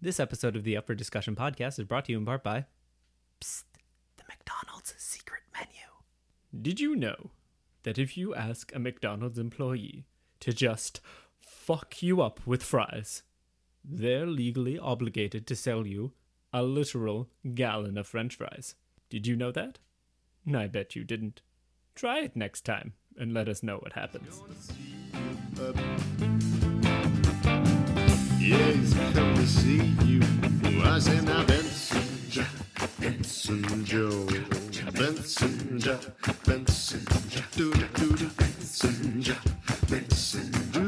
[0.00, 2.66] This episode of the Up for Discussion podcast is brought to you in part by
[3.40, 3.64] Psst,
[4.16, 6.62] the McDonald's secret menu.
[6.62, 7.30] Did you know
[7.82, 10.06] that if you ask a McDonald's employee
[10.38, 11.00] to just
[11.40, 13.24] fuck you up with fries,
[13.84, 16.12] they're legally obligated to sell you
[16.52, 18.76] a literal gallon of french fries?
[19.10, 19.80] Did you know that?
[20.54, 21.42] I bet you didn't.
[21.96, 24.40] Try it next time and let us know what happens.
[28.48, 30.22] Yeah, he's come to see you.
[30.82, 32.44] I say now, Benson, Ja,
[32.98, 34.24] Benson Joe,
[34.94, 35.98] Benson, Ja,
[36.46, 39.34] Benson, Ja, do do do Benson, Ja,
[39.90, 40.87] Benson, do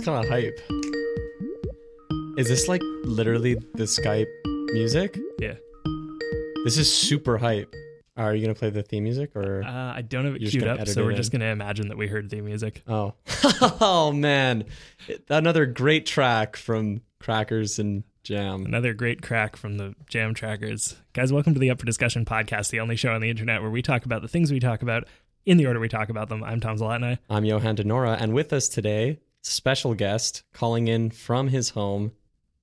[0.00, 0.60] is kind of hype.
[2.36, 4.26] Is this like literally the Skype
[4.72, 5.18] music?
[5.38, 5.54] Yeah.
[6.64, 7.74] This is super hype.
[8.16, 9.62] Are you gonna play the theme music or?
[9.62, 11.98] Uh, I don't have it queued gonna up, so we're just going to imagine that
[11.98, 12.82] we heard the music.
[12.88, 13.14] oh,
[13.80, 14.64] oh man,
[15.28, 18.64] another great track from Crackers and Jam.
[18.64, 20.96] Another great crack from the Jam Trackers.
[21.12, 23.70] Guys, welcome to the Up for Discussion podcast, the only show on the internet where
[23.70, 25.04] we talk about the things we talk about
[25.44, 26.42] in the order we talk about them.
[26.42, 27.18] I'm Tom Zalatni.
[27.30, 32.12] I'm Johan Denora, and with us today, special guest calling in from his home,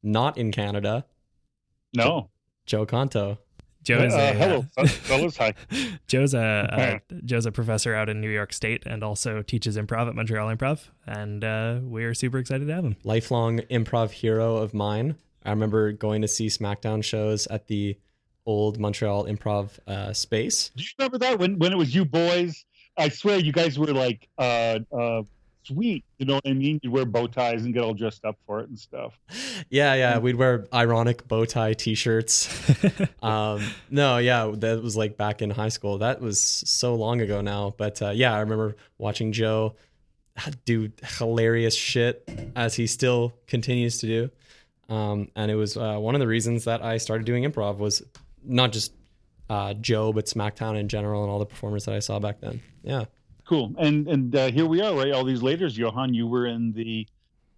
[0.02, 1.06] not in Canada,
[1.94, 2.30] No.
[2.66, 3.40] Joe Conto.
[3.84, 5.36] Joe Uh, is a, hello, uh, fellas.
[5.38, 5.54] Hi.
[6.08, 10.08] Joe's a, a Joe's a professor out in New York State and also teaches improv
[10.08, 12.96] at Montreal Improv, and uh, we're super excited to have him.
[13.04, 15.16] lifelong improv hero of mine.
[15.44, 17.98] I remember going to see SmackDown shows at the
[18.46, 20.72] old Montreal improv uh, space.
[20.78, 22.64] Do you remember that when when it was you boys?
[22.98, 25.24] I swear you guys were like uh uh
[25.66, 26.04] sweet.
[26.18, 26.80] You know what I mean?
[26.82, 29.20] You'd wear bow ties and get all dressed up for it and stuff.
[29.70, 32.50] Yeah, yeah, we'd wear ironic bow tie T-shirts.
[33.24, 36.00] um, no, yeah, that was like back in high school.
[36.00, 39.76] That was so long ago now, but uh, yeah, I remember watching Joe
[40.66, 44.30] do hilarious shit as he still continues to do.
[44.90, 48.04] Um, and it was uh, one of the reasons that I started doing improv was
[48.44, 48.94] not just
[49.50, 52.62] uh, Joe, but SmackDown in general and all the performers that I saw back then.
[52.84, 53.06] Yeah.
[53.46, 53.74] Cool.
[53.78, 55.12] And and uh, here we are, right?
[55.12, 57.06] All these later, Johan, you were in the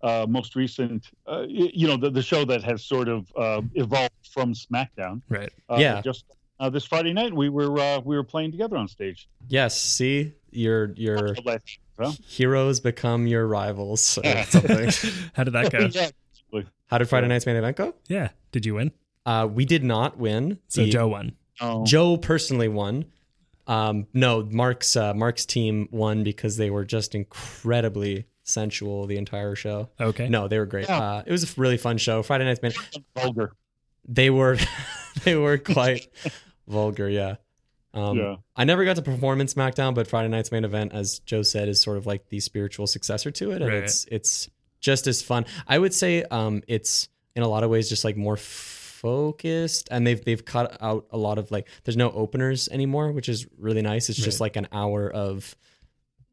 [0.01, 4.11] uh, most recent, uh, you know, the, the show that has sort of uh, evolved
[4.31, 5.21] from SmackDown.
[5.29, 5.51] Right.
[5.69, 6.01] Uh, Yeah.
[6.01, 6.25] Just
[6.59, 9.27] uh, this Friday night, we were uh, we were playing together on stage.
[9.47, 9.79] Yes.
[9.79, 11.35] See, your your
[11.97, 12.11] Huh?
[12.27, 14.89] heroes become your rivals or something.
[15.33, 15.87] How did that go?
[15.91, 16.09] yeah.
[16.87, 17.95] How did Friday night's main event go?
[18.09, 18.29] yeah.
[18.51, 18.91] Did you win?
[19.25, 20.59] Uh, we did not win.
[20.67, 21.31] So The- Joe won.
[21.61, 21.83] Oh.
[21.85, 23.05] Joe personally won.
[23.67, 29.55] Um, no, Mark's uh, Mark's team won because they were just incredibly sensual the entire
[29.55, 29.89] show.
[29.99, 30.29] Okay.
[30.29, 30.87] No, they were great.
[30.87, 30.99] Yeah.
[30.99, 32.21] Uh, it was a really fun show.
[32.23, 32.73] Friday night's main.
[33.15, 33.53] vulgar.
[34.07, 34.57] They were
[35.23, 36.07] they were quite
[36.67, 37.09] vulgar.
[37.09, 37.35] Yeah.
[37.93, 38.35] Um, Yeah.
[38.55, 41.67] I never got to perform in SmackDown, but Friday night's main event, as Joe said,
[41.69, 43.83] is sort of like the spiritual successor to it, and Right.
[43.83, 44.49] it's it's
[44.79, 45.45] just as fun.
[45.67, 48.37] I would say um, it's in a lot of ways just like more
[49.05, 53.29] focused, and they've they've cut out a lot of like there's no openers anymore, which
[53.29, 54.09] is really nice.
[54.09, 54.45] It's just Right.
[54.45, 55.55] like an hour of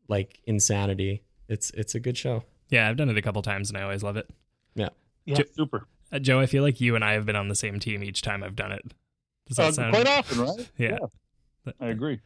[0.08, 1.22] like insanity.
[1.48, 2.44] It's it's a good show.
[2.70, 4.28] Yeah, I've done it a couple times and I always love it.
[4.74, 4.88] Yeah.
[5.28, 5.86] Jo- Super.
[6.10, 8.22] Uh, Joe, I feel like you and I have been on the same team each
[8.22, 8.82] time I've done it.
[9.46, 10.70] Does that Uh, sound quite often, right?
[10.78, 10.98] Yeah.
[11.78, 12.20] I agree.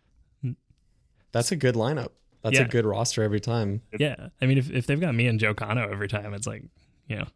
[1.33, 2.11] That's a good lineup.
[2.43, 2.65] That's Yeah.
[2.65, 3.83] a good roster every time.
[3.99, 4.29] Yeah.
[4.41, 6.63] I mean, if, if they've got me and Joe Cano every time, it's like,
[7.09, 7.27] you know,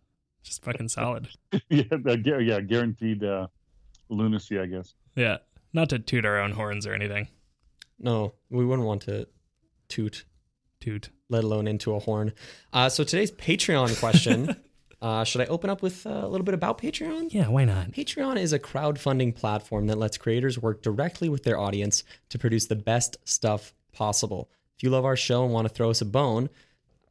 [0.42, 1.28] just fucking solid.
[1.68, 3.46] yeah, uh, yeah, guaranteed uh,
[4.08, 4.94] lunacy, I guess.
[5.14, 5.38] Yeah.
[5.72, 7.28] Not to toot our own horns or anything.
[7.98, 9.26] No, we wouldn't want to
[9.88, 10.24] toot
[10.80, 11.10] Toot.
[11.28, 12.32] let alone into a horn.
[12.72, 14.56] Uh, so today's Patreon question.
[15.02, 17.32] uh, should I open up with uh, a little bit about Patreon?
[17.32, 17.90] Yeah, why not?
[17.92, 22.66] Patreon is a crowdfunding platform that lets creators work directly with their audience to produce
[22.66, 24.50] the best stuff possible.
[24.76, 26.48] If you love our show and want to throw us a bone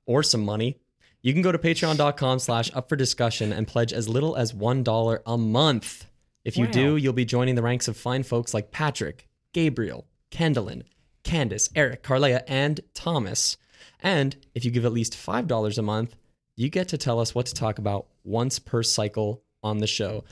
[0.07, 0.79] or some money,
[1.21, 5.19] you can go to patreon.com slash up for discussion and pledge as little as $1
[5.25, 6.05] a month.
[6.45, 6.71] If you Wow.
[6.71, 10.83] do, you'll be joining the ranks of fine folks like Patrick, Gabriel, Kendallin,
[11.23, 13.57] Candace, Eric, Carlea, and Thomas.
[14.01, 16.15] And if you give at least $5 a month,
[16.55, 20.23] you get to tell us what to talk about once per cycle on the show.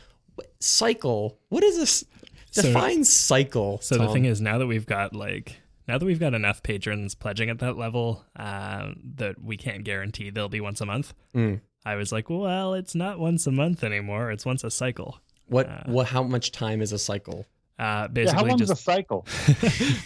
[0.59, 1.37] Cycle?
[1.49, 2.03] What is this?
[2.51, 3.79] So- Define cycle.
[3.81, 5.57] So the thing is, now that we've got like,
[5.87, 10.29] now that we've got enough patrons pledging at that level uh, that we can't guarantee
[10.29, 11.61] they'll be once a month, Mm.
[11.85, 14.29] I was like, well, it's not once a month anymore.
[14.31, 15.19] It's once a cycle.
[15.47, 15.69] what?
[15.69, 16.07] uh, what?
[16.07, 17.45] How much time is a cycle?
[17.79, 19.25] Uh, Yeah, how basically, long is a cycle?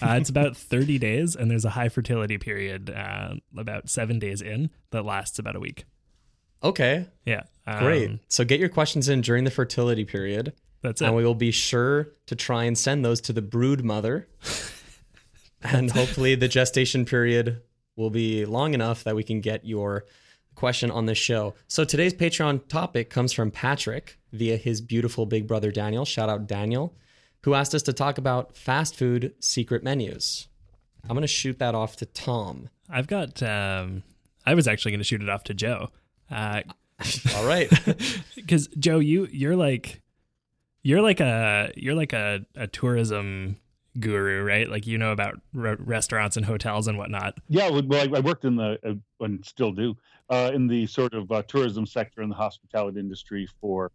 [0.01, 4.41] uh, it's about 30 days, and there's a high fertility period uh, about seven days
[4.43, 5.85] in that lasts about a week.
[6.63, 7.43] Okay, Yeah.
[7.65, 8.19] Um, great.
[8.27, 10.53] so get your questions in during the fertility period,
[10.83, 11.05] That's it.
[11.05, 14.27] and we will be sure to try and send those to the brood mother.
[15.63, 17.61] and hopefully, the gestation period
[17.95, 20.05] will be long enough that we can get your
[20.55, 21.53] question on the show.
[21.67, 26.05] So today's Patreon topic comes from Patrick via his beautiful big brother Daniel.
[26.05, 26.95] Shout out Daniel,
[27.43, 30.47] who asked us to talk about fast food secret menus.
[31.03, 32.69] I'm going to shoot that off to Tom.
[32.89, 33.41] I've got.
[33.41, 34.03] Um,
[34.45, 35.89] I was actually going to shoot it off to Joe,
[36.29, 36.61] Uh,
[37.35, 37.69] All right.
[38.35, 40.01] because Joe, you you're like,
[40.83, 43.57] you're like a you're like a, a tourism
[43.99, 44.69] guru, right?
[44.69, 47.37] Like you know about re- restaurants and hotels and whatnot.
[47.49, 49.95] Yeah, well, I, I worked in the uh, and still do
[50.29, 53.91] uh, in the sort of uh, tourism sector in the hospitality industry for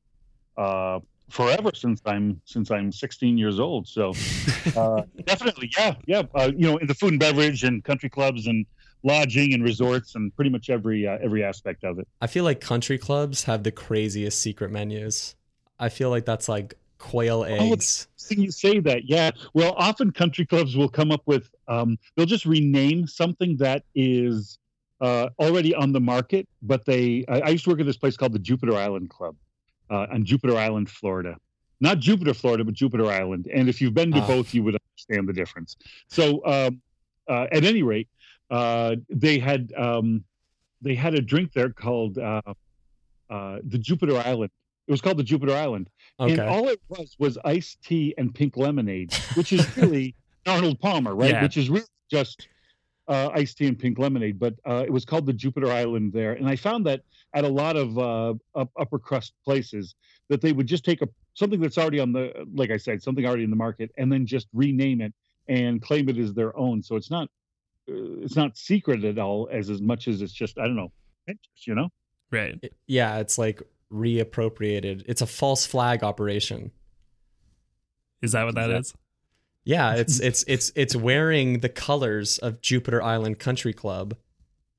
[0.56, 1.00] uh,
[1.31, 3.88] forever since I'm since I'm 16 years old.
[3.88, 4.12] So
[4.76, 6.22] uh, definitely, yeah, yeah.
[6.34, 8.66] Uh, you know, in the food and beverage and country clubs and
[9.02, 12.06] lodging and resorts and pretty much every uh, every aspect of it.
[12.20, 15.34] I feel like country clubs have the craziest secret menus.
[15.78, 18.08] I feel like that's like quail eggs.
[18.16, 19.04] Interesting you say that.
[19.08, 19.31] Yeah.
[19.54, 24.58] Well, often country clubs will come up with um, they'll just rename something that is
[25.00, 27.25] uh, already on the market, but they.
[27.28, 29.37] I, I used to work at this place called the Jupiter Island Club
[29.90, 31.37] uh, on Jupiter Island, Florida.
[31.81, 33.48] Not Jupiter, Florida, but Jupiter Island.
[33.52, 34.26] And if you've been to Ah.
[34.26, 35.76] both, you would understand the difference.
[36.08, 36.81] So, um,
[37.28, 38.08] uh, at any rate,
[38.50, 40.25] uh, they had um,
[40.81, 42.40] they had a drink there called uh,
[43.28, 44.50] uh, the Jupiter Island.
[44.87, 45.90] It was called the Jupiter Island.
[46.19, 50.15] And all it was was iced tea and pink lemonade, which is really
[50.47, 51.31] Arnold Palmer, right?
[51.31, 51.43] Yeah.
[51.43, 52.49] Which is really just
[53.09, 54.39] uh, iced tea and pink lemonade.
[54.39, 56.33] But uh, it was called the Jupiter Island there.
[56.33, 57.03] And I found that
[57.35, 59.95] at a lot of uh, up, upper crust places
[60.29, 63.27] that they would just take a something that's already on the, like I said, something
[63.27, 65.13] already in the market, and then just rename it
[65.49, 66.83] and claim it as their own.
[66.83, 67.29] So it's not
[67.89, 70.93] uh, it's not secret at all, as as much as it's just I don't know,
[71.67, 71.89] you know.
[72.33, 72.59] Right.
[72.87, 75.05] Yeah, it's like reappropriated.
[75.06, 76.73] It's a false flag operation.
[78.23, 78.94] Is that what that is?
[79.65, 84.17] Yeah, it's it's it's it's wearing the colors of Jupiter Island Country Club,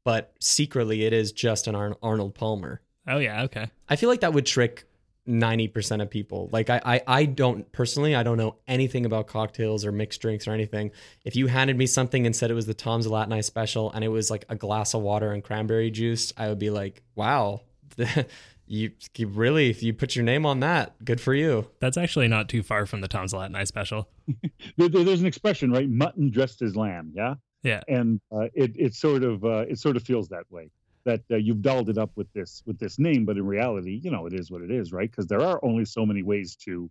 [0.04, 2.82] but secretly it is just an Ar- Arnold Palmer.
[3.08, 3.44] Oh yeah.
[3.44, 3.70] Okay.
[3.88, 4.86] I feel like that would trick
[5.28, 6.50] 90% of people.
[6.52, 10.48] Like I, I I don't personally I don't know anything about cocktails or mixed drinks
[10.48, 10.92] or anything.
[11.24, 14.04] If you handed me something and said it was the Tom's Latin Night special and
[14.04, 17.62] it was like a glass of water and cranberry juice, I would be like, "Wow.
[18.68, 22.28] you, you really if you put your name on that, good for you." That's actually
[22.28, 24.10] not too far from the Tom's Latin Night special.
[24.78, 25.90] There, there- there's an expression, right?
[25.90, 27.12] Mutton dressed as lamb.
[27.16, 27.36] Yeah.
[27.64, 27.82] Yeah.
[27.88, 30.70] and uh, it it sort of uh, it sort of feels that way
[31.06, 34.12] that uh, you've dolled it up with this with this name, but in reality, you
[34.12, 35.10] know, it is what it is, right?
[35.10, 36.90] Because there are only so many ways to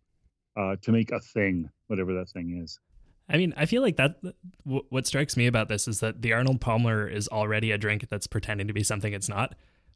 [0.57, 2.79] uh, to make a thing, whatever that thing is.
[3.29, 4.17] I mean, I feel like that.
[4.65, 8.09] W- what strikes me about this is that the Arnold Palmer is already a drink
[8.09, 9.55] that's pretending to be something it's not.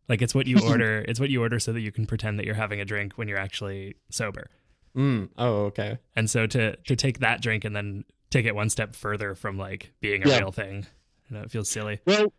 [0.08, 1.04] Like it's what you order.
[1.06, 3.28] It's what you order so that you can pretend that you're having a drink when
[3.28, 4.50] you're actually sober.
[4.96, 5.28] Mm.
[5.38, 5.98] Oh, okay.
[6.16, 9.58] And so to to take that drink and then take it one step further from
[9.58, 10.38] like being a Yeah.
[10.38, 10.86] real thing,
[11.28, 12.00] you know, it feels silly.
[12.06, 12.32] Well,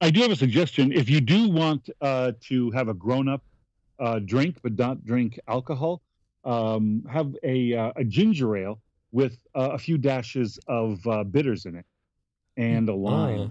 [0.00, 0.92] I do have a suggestion.
[0.92, 3.42] If you do want uh, to have a grown up
[3.98, 6.02] uh, drink but not drink alcohol,
[6.44, 8.80] um, have a uh, a ginger ale
[9.12, 11.84] with uh, a few dashes of uh, bitters in it
[12.56, 13.40] and a lime.
[13.40, 13.50] Ah.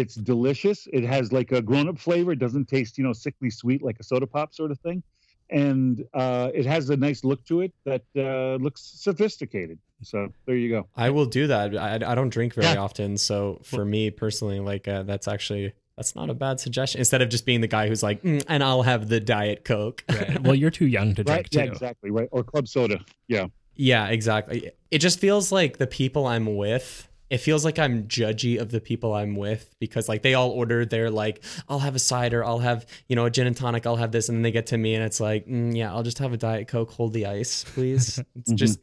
[0.00, 0.86] It's delicious.
[0.92, 2.32] It has like a grown up flavor.
[2.32, 5.02] It doesn't taste, you know, sickly sweet like a soda pop sort of thing.
[5.48, 9.78] And uh, it has a nice look to it that uh, looks sophisticated.
[10.02, 10.86] So there you go.
[10.96, 11.74] I will do that.
[11.78, 12.82] I, I don't drink very Yeah.
[12.82, 16.98] often, so for me personally, like uh, that's actually that's not a bad suggestion.
[16.98, 20.04] Instead of just being the guy who's like, "Mm, and I'll have the diet coke.
[20.10, 20.38] Right.
[20.42, 21.48] well, you're too young to drink Right?
[21.54, 22.10] Yeah, exactly.
[22.10, 22.28] Right.
[22.32, 23.00] Or club soda.
[23.28, 23.46] Yeah.
[23.76, 24.72] yeah, exactly.
[24.90, 27.08] It just feels like the people I'm with.
[27.28, 30.84] It feels like I'm judgy of the people I'm with because like they all order
[30.86, 33.96] their like I'll have a cider, I'll have you know a gin and tonic, I'll
[33.96, 36.18] have this, and then they get to me and it's like mm, yeah, I'll just
[36.18, 38.20] have a diet coke, hold the ice, please.
[38.36, 38.56] It's Mhm.
[38.56, 38.78] just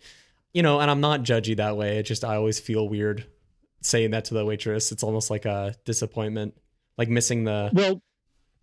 [0.54, 1.98] you know, and I'm not judgy that way.
[2.00, 3.26] It just I always feel weird
[3.82, 4.92] saying that to the waitress.
[4.92, 6.54] It's almost like a disappointment,
[6.98, 8.02] like missing the Well,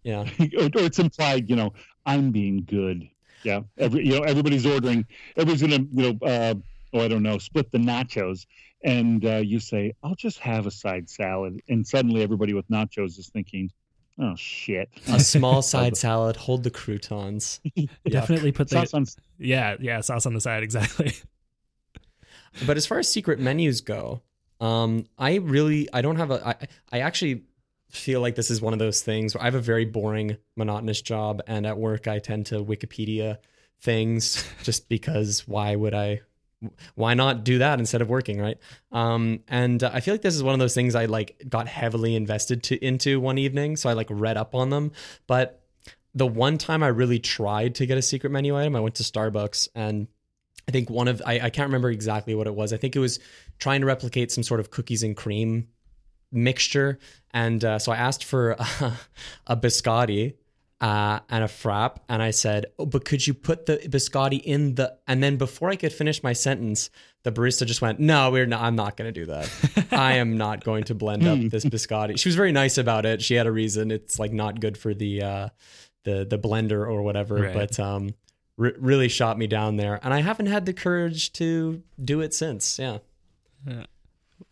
[0.04, 0.20] yeah.
[0.40, 1.72] or, it's implied, you know,
[2.06, 3.08] I'm being good.
[3.44, 3.60] Yeah.
[3.78, 5.06] Every, you know, everybody's ordering,
[5.36, 6.54] everybody's going to, you know, uh,
[6.92, 8.46] oh, I don't know, split the nachos.
[8.82, 11.60] And uh, you say, I'll just have a side salad.
[11.68, 13.70] And suddenly everybody with nachos is thinking,
[14.18, 14.88] oh, shit.
[15.08, 17.60] A small side salad, hold the croutons.
[18.08, 19.06] Definitely put the Sauce on,
[19.38, 21.12] yeah yeah sauce on the side exactly.
[22.66, 24.22] But as far as secret menus go,
[24.60, 26.54] um, I really I don't have a I
[26.90, 27.44] I actually
[27.90, 31.02] feel like this is one of those things where I have a very boring, monotonous
[31.02, 33.38] job, and at work I tend to Wikipedia
[33.80, 36.20] things just because why would I?
[36.94, 38.58] Why not do that instead of working, right?
[38.92, 41.66] Um, and uh, I feel like this is one of those things I like got
[41.66, 44.92] heavily invested to into one evening, so I like read up on them.
[45.26, 45.62] But
[46.14, 49.02] the one time I really tried to get a secret menu item, I went to
[49.02, 50.08] Starbucks and
[50.68, 52.72] I think one of I, I can't remember exactly what it was.
[52.72, 53.18] I think it was
[53.58, 55.68] trying to replicate some sort of cookies and cream
[56.30, 56.98] mixture,
[57.32, 58.92] and uh, so I asked for a,
[59.48, 60.34] a biscotti
[60.80, 64.76] uh, and a frap, and I said, "Oh, but could you put the biscotti in
[64.76, 66.88] the?" And then before I could finish my sentence,
[67.22, 68.62] the barista just went, "No, we're not.
[68.62, 69.88] I'm not going to do that.
[69.92, 73.20] I am not going to blend up this biscotti." She was very nice about it.
[73.22, 73.90] She had a reason.
[73.90, 75.48] It's like not good for the uh,
[76.04, 77.52] the the blender or whatever, Right.
[77.54, 78.14] but um,
[78.56, 82.32] re- really shot me down there, and I haven't had the courage to do it
[82.32, 82.78] since.
[82.78, 82.98] Yeah.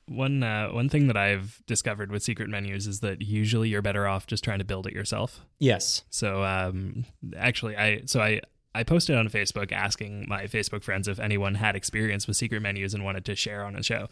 [0.06, 4.06] One uh, one thing that I've discovered with secret menus is that usually you're better
[4.06, 5.40] off just trying to build it yourself.
[5.58, 6.04] Yes.
[6.10, 7.04] So um,
[7.36, 8.40] actually, I so I
[8.74, 12.94] I posted on Facebook asking my Facebook friends if anyone had experience with secret menus
[12.94, 14.08] and wanted to share on a show.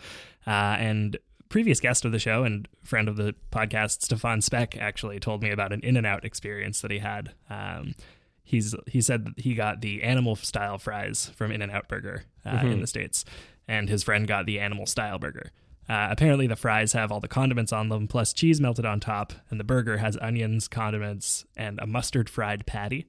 [0.47, 1.19] Uh, and
[1.49, 5.51] previous guest of the show and friend of the podcast, Stefan Speck, actually told me
[5.51, 7.33] about an In and Out experience that he had.
[7.49, 7.95] Um,
[8.43, 12.25] he's he said that he got the animal style fries from In and Out Burger
[12.45, 13.25] uh, in the states,
[13.69, 15.53] and his friend got the animal style burger.
[15.89, 19.33] Uh, apparently, the fries have all the condiments on them, plus cheese melted on top,
[19.51, 23.07] and the burger has onions, condiments, and a mustard fried patty,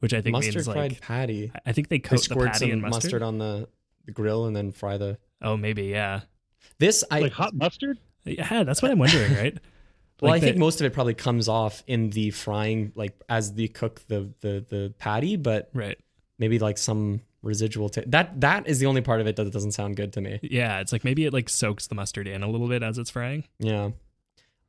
[0.00, 0.54] which I think means like.
[0.54, 1.52] mustard means fried like patty.
[1.64, 3.04] I think they They coat the squirt patty in some mustard.
[3.04, 3.68] mustard on the,
[4.04, 5.18] the grill and then fry the.
[5.40, 6.20] Oh, maybe yeah,
[6.78, 7.98] This I like hot mustard.
[8.24, 8.62] yeah.
[8.64, 9.58] That's what I'm wondering, right?
[10.20, 13.52] well, Like I think most of it probably comes off in the frying, like as
[13.54, 15.98] they cook the the the patty, but right.
[16.38, 17.88] maybe like some residual.
[17.88, 20.38] ta that that is the only part of it that doesn't sound good to me.
[20.42, 23.10] Yeah, it's like maybe it like soaks the mustard in a little bit as it's
[23.10, 23.44] frying.
[23.58, 23.90] Yeah.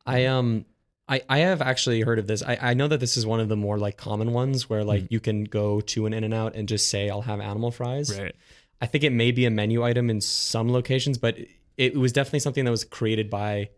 [0.05, 0.65] I um
[1.09, 2.41] I I have actually heard of this.
[2.43, 5.05] I I know that this is one of the more like common ones where like
[5.09, 8.17] you can go to an in and out and just say I'll have animal fries.
[8.17, 8.35] Right.
[8.79, 12.13] I think it may be a menu item in some locations, but it, it was
[12.13, 13.69] definitely something that was created by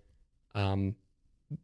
[0.55, 0.95] um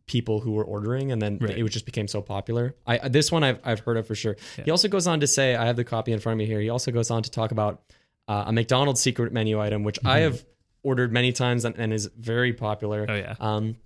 [0.08, 1.58] people who were ordering and then Right.
[1.58, 2.75] it just became so popular.
[2.88, 4.36] I this one I've I've heard of for sure.
[4.63, 6.60] He also goes on to say I have the copy in front of me here.
[6.60, 7.82] He also goes on to talk about
[8.27, 10.44] uh, a McDonald's secret menu item which I have
[10.84, 13.06] ordered many times and, and is very popular.
[13.06, 13.12] Mm-hmm.
[13.12, 13.36] Oh yeah.
[13.39, 13.77] Um,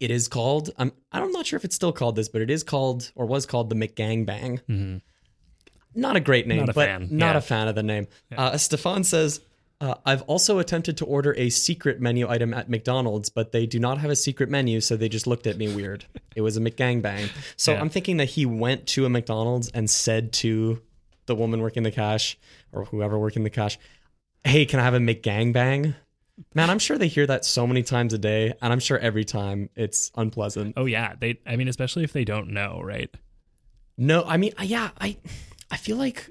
[0.00, 0.70] it is called.
[0.78, 0.90] I'm.
[1.12, 3.68] I'm not sure if it's still called this, but it is called or was called
[3.70, 4.60] the McGangbang.
[4.66, 4.96] hmm
[5.94, 7.38] Not a great name, Not a but fan, not yeah.
[7.38, 8.06] a fan of the name.
[8.36, 9.40] Uh, Stefan says.
[9.82, 13.80] Uh, I've also attempted to order a secret menu item at McDonald's, but they do
[13.80, 16.04] not have a secret menu, so they just looked at me weird.
[16.36, 17.28] it was a McGangbang.
[17.56, 17.80] So Yeah.
[17.80, 20.80] I'm thinking that he went to a McDonald's and said to
[21.26, 22.38] the woman working the cash
[22.70, 23.76] or whoever working the cash,
[24.44, 25.96] "Hey, can I have a McGangbang?"
[26.54, 29.24] Man, I'm sure they hear that so many times a day, and I'm sure every
[29.24, 30.74] time it's unpleasant.
[30.76, 31.14] Oh yeah.
[31.18, 31.40] They.
[31.44, 33.10] I mean, especially if they don't know, right?
[33.98, 35.16] No, I mean, yeah, I,
[35.72, 36.30] I feel like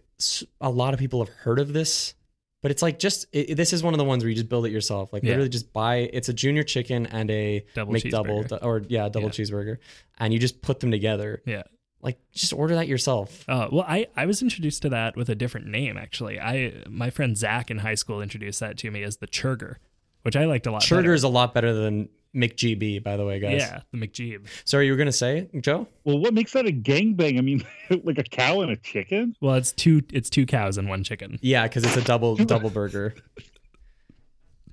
[0.62, 2.16] a lot of people have heard of this,
[2.62, 4.66] but it's like just it, this is one of the ones where you just build
[4.66, 5.12] it yourself.
[5.14, 5.30] Like Yeah.
[5.30, 6.10] literally, just buy.
[6.14, 9.30] It's a junior chicken and a Double McDouble, or yeah, double Yeah.
[9.32, 9.78] cheeseburger,
[10.20, 11.42] and you just put them together.
[11.46, 11.64] Yeah.
[12.04, 13.44] Like just order that yourself.
[13.48, 16.40] Uh, well, I, I was introduced to that with a different name actually.
[16.40, 19.76] I my friend Zach in high school introduced that to me as the Churger,
[20.24, 20.82] which I liked a lot.
[20.82, 21.14] Churger better.
[21.14, 23.60] is a lot better than McGB, by the way, guys.
[23.60, 24.46] yeah, the McJeeb.
[24.66, 25.88] Sorry, you were gonna say, Joe?
[26.06, 27.38] Well, what makes that a gangbang?
[27.38, 27.64] I mean,
[28.04, 29.36] like a cow and a chicken.
[29.42, 31.38] Well, it's two it's two cows and one chicken.
[31.42, 33.16] Yeah, because it's a double double burger.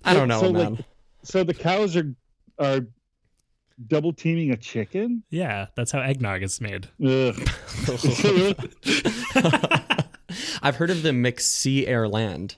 [0.04, 0.74] I don't know, So, man.
[0.76, 0.84] like,
[1.24, 2.14] so the cows are
[2.60, 2.80] are
[3.86, 5.22] double teaming a chicken.
[5.30, 6.88] Yeah, that's how eggnog is made.
[10.62, 12.56] I've heard of the McSea Air Land.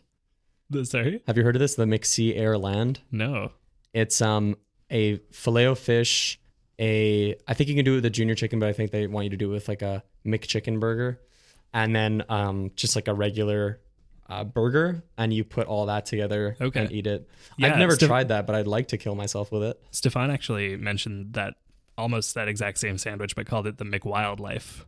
[0.85, 1.75] Sorry, Have you heard of this?
[1.75, 2.99] The McSea Airland.
[3.11, 3.52] no.
[3.92, 4.57] It's um
[4.90, 6.38] a filet o fish.
[6.78, 9.06] A I think you can do it with a junior chicken, but I think they
[9.06, 11.20] want you to do it with like a McChicken burger,
[11.75, 13.80] and then um just like a regular
[14.28, 16.80] uh, burger, and you put all that together Okay.
[16.80, 17.28] and eat it.
[17.59, 19.80] Yeah, I've never Steph- tried that, but I'd like to kill myself with it.
[19.90, 21.54] Stefan actually mentioned that
[21.99, 24.85] almost that exact same sandwich, but called it the McWildlife.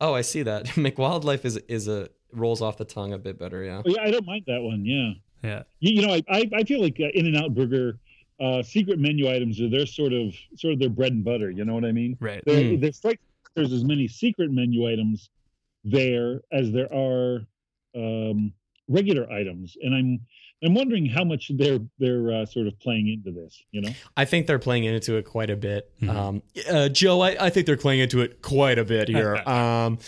[0.00, 0.66] Oh, I see that.
[0.76, 3.62] McWildlife is is a rolls off the tongue a bit better.
[3.64, 3.82] Yeah.
[3.84, 4.84] Oh, yeah, I don't mind that one.
[4.84, 5.12] Yeah,
[5.42, 7.98] Yeah, you, you know, I, I I feel like uh, In and Out Burger
[8.42, 11.50] uh, secret menu items are their sort of sort of their bread and butter.
[11.50, 12.16] You know what I mean?
[12.20, 12.42] right.
[12.46, 12.80] There, Mm.
[12.80, 13.22] there strikes
[13.54, 15.28] there's as many secret menu items
[15.84, 17.46] there as there are
[17.94, 18.52] um,
[18.88, 20.20] regular items, and I'm
[20.64, 23.62] I'm wondering how much they're they're uh, sort of playing into this.
[23.72, 25.90] You know, I think they're playing into it quite a bit.
[26.00, 26.08] Mhm.
[26.08, 29.36] Um, uh, Joe, I, I think they're playing into it quite a bit here.
[29.48, 29.98] um,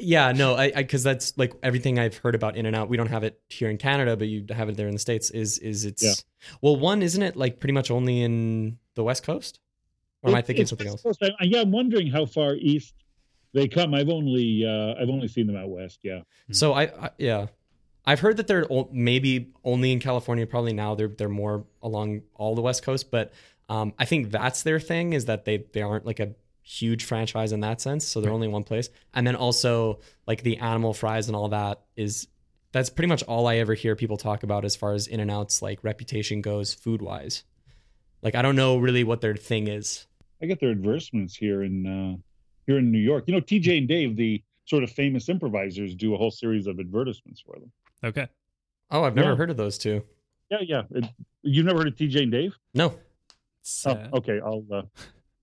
[0.00, 2.88] yeah, no, I because that's like everything I've heard about In and Out.
[2.88, 5.30] We don't have it here in Canada, but you have it there in the states.
[5.30, 6.12] Is is it's Yeah.
[6.60, 9.60] well, one isn't it like pretty much only in the West Coast,
[10.22, 11.04] or am I It- thinking it's something else?
[11.04, 11.32] West Coast.
[11.40, 12.94] I, yeah, I'm wondering how far east
[13.54, 13.94] they come.
[13.94, 16.00] I've only uh, I've only seen them out west.
[16.02, 16.22] Yeah.
[16.50, 17.46] So I, I yeah,
[18.04, 20.46] I've heard that they're o- maybe only in California.
[20.46, 23.32] Probably now they're they're more along all the West Coast, but
[23.68, 27.52] um, I think that's their thing is that they they aren't like a huge franchise
[27.52, 28.06] in that sense.
[28.06, 28.88] So they're only one place.
[29.14, 32.28] And then also like the animal fries and all that is
[32.72, 35.30] that's pretty much all I ever hear people talk about as far as In and
[35.30, 37.44] Out's like reputation goes food wise.
[38.22, 40.06] Like I don't know really what their thing is.
[40.42, 42.16] I get their advertisements here in uh,
[42.66, 43.24] here in New York.
[43.26, 46.78] You know, TJ and Dave, the sort of famous improvisers, do a whole series of
[46.78, 47.70] advertisements for them.
[48.04, 48.28] Okay.
[48.90, 49.36] Oh, I've never Yeah.
[49.36, 50.02] heard of those two.
[50.50, 50.82] Yeah, yeah.
[50.90, 51.04] It,
[51.42, 52.54] you've never heard of TJ and Dave?
[52.74, 52.98] No.
[53.60, 54.40] It's, Oh, uh, okay.
[54.44, 54.82] I'll uh,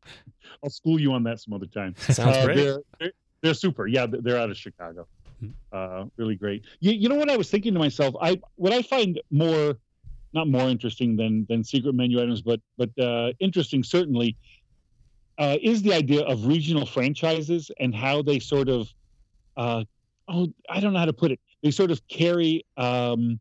[0.64, 1.96] I'll school you on that some other time.
[1.98, 2.58] Sounds Uh, great.
[2.58, 3.12] They're, they're,
[3.42, 3.88] they're super.
[3.88, 5.08] Yeah, they're they're out of Chicago.
[5.40, 5.50] Hmm.
[5.72, 6.66] Uh, really great.
[6.82, 8.14] You, you know what I was thinking to myself?
[8.22, 9.78] I what I find more,
[10.34, 14.36] not more interesting than than secret menu items, but but uh, interesting certainly,
[15.38, 18.90] uh, is the idea of regional franchises and how they sort of,
[19.56, 19.86] uh,
[20.28, 21.40] oh, I don't know how to put it.
[21.64, 23.40] They sort of carry um,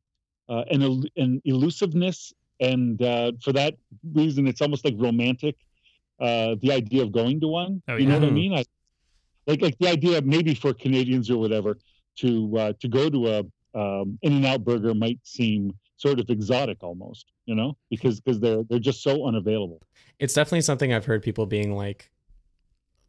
[0.49, 0.83] uh, an
[1.17, 3.75] an elusiveness, and uh, for that
[4.15, 5.57] reason, it's almost like romantic.
[6.21, 8.53] Uh, the idea of going to one, Oh, you know what I mean?
[8.53, 8.65] I,
[9.47, 11.79] like like the idea maybe for Canadians or whatever
[12.17, 13.39] to uh, to go to a
[13.75, 18.41] um, In and Out burger might seem sort of exotic almost, you know, because because
[18.41, 19.81] they're they're just so unavailable.
[20.19, 22.11] It's definitely something I've heard people being like,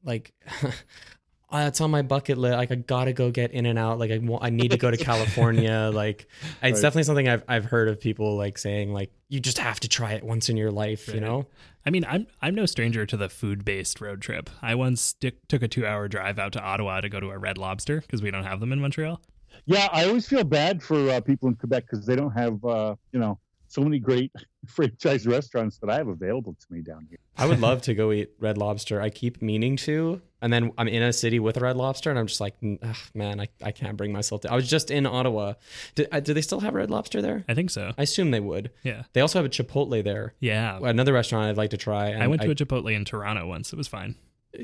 [0.03, 0.33] like,
[1.51, 2.55] "Ah, it's on my bucket list.
[2.57, 3.99] Like I gotta go get in and out.
[3.99, 4.97] Like I, I need to go to
[5.33, 5.91] California.
[5.93, 6.71] like it's Right.
[6.73, 10.13] definitely something I've I've heard of people like saying like you just have to try
[10.13, 11.13] it once in your life.
[11.13, 11.47] You know?
[11.85, 14.49] I mean, I'm I'm no stranger to the food-based road trip.
[14.61, 17.57] I once dick took a two-hour drive out to Ottawa to go to a Red
[17.57, 19.21] Lobster because we don't have them in Montreal.
[19.65, 22.95] Yeah, I always feel bad for uh, people in Quebec because they don't have uh,
[23.11, 24.31] you know so many great
[24.67, 27.19] franchise restaurants that I have available to me down here.
[27.37, 29.01] I would love to go eat Red Lobster.
[29.01, 32.19] I keep meaning to, and then I'm in a city with a Red Lobster, and
[32.19, 34.51] I'm just like, "Ugh, man, I, I can't bring myself to.
[34.51, 35.53] I was just in Ottawa.
[35.95, 37.45] Did, uh, do they still have Red Lobster there?
[37.47, 37.93] I think so.
[37.97, 38.71] I assume they would.
[38.83, 39.03] Yeah.
[39.13, 40.33] They also have a Chipotle there.
[40.39, 40.79] Yeah.
[40.81, 42.09] Another restaurant I'd like to try.
[42.09, 43.71] and I went to a Chipotle in Toronto once.
[43.71, 44.15] It was fine.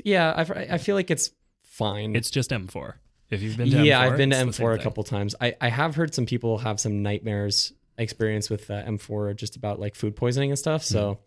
[0.04, 1.30] yeah, I've, I feel like it's
[1.62, 2.16] fine.
[2.16, 2.94] It's just M4.
[3.30, 5.04] If you've been to yeah, M4, I've been to it's the same M4 a couple
[5.04, 5.34] times.
[5.40, 9.80] I, I have heard some people have some nightmares experience with uh, M4 just about
[9.80, 10.82] like food poisoning and stuff.
[10.82, 11.18] So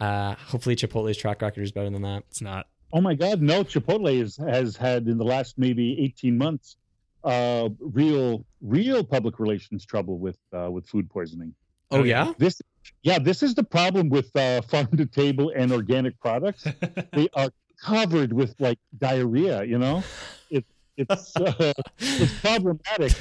[0.00, 2.24] uh, hopefully Chipotle's track record is better than that.
[2.30, 2.66] It's not.
[2.92, 3.64] Oh my God, no!
[3.64, 6.76] Chipotle is, has had in the last maybe eighteen months,
[7.24, 11.54] uh, real real public relations trouble with uh, with food poisoning.
[11.90, 12.26] Oh, yeah?
[12.26, 12.32] yeah?
[12.38, 12.62] This,
[13.02, 16.66] yeah, this is the problem with uh, farm to table and organic products.
[17.12, 17.50] they are
[17.82, 19.64] covered with like diarrhea.
[19.64, 20.02] You know,
[20.50, 20.64] it,
[20.96, 23.12] it's uh, it's problematic.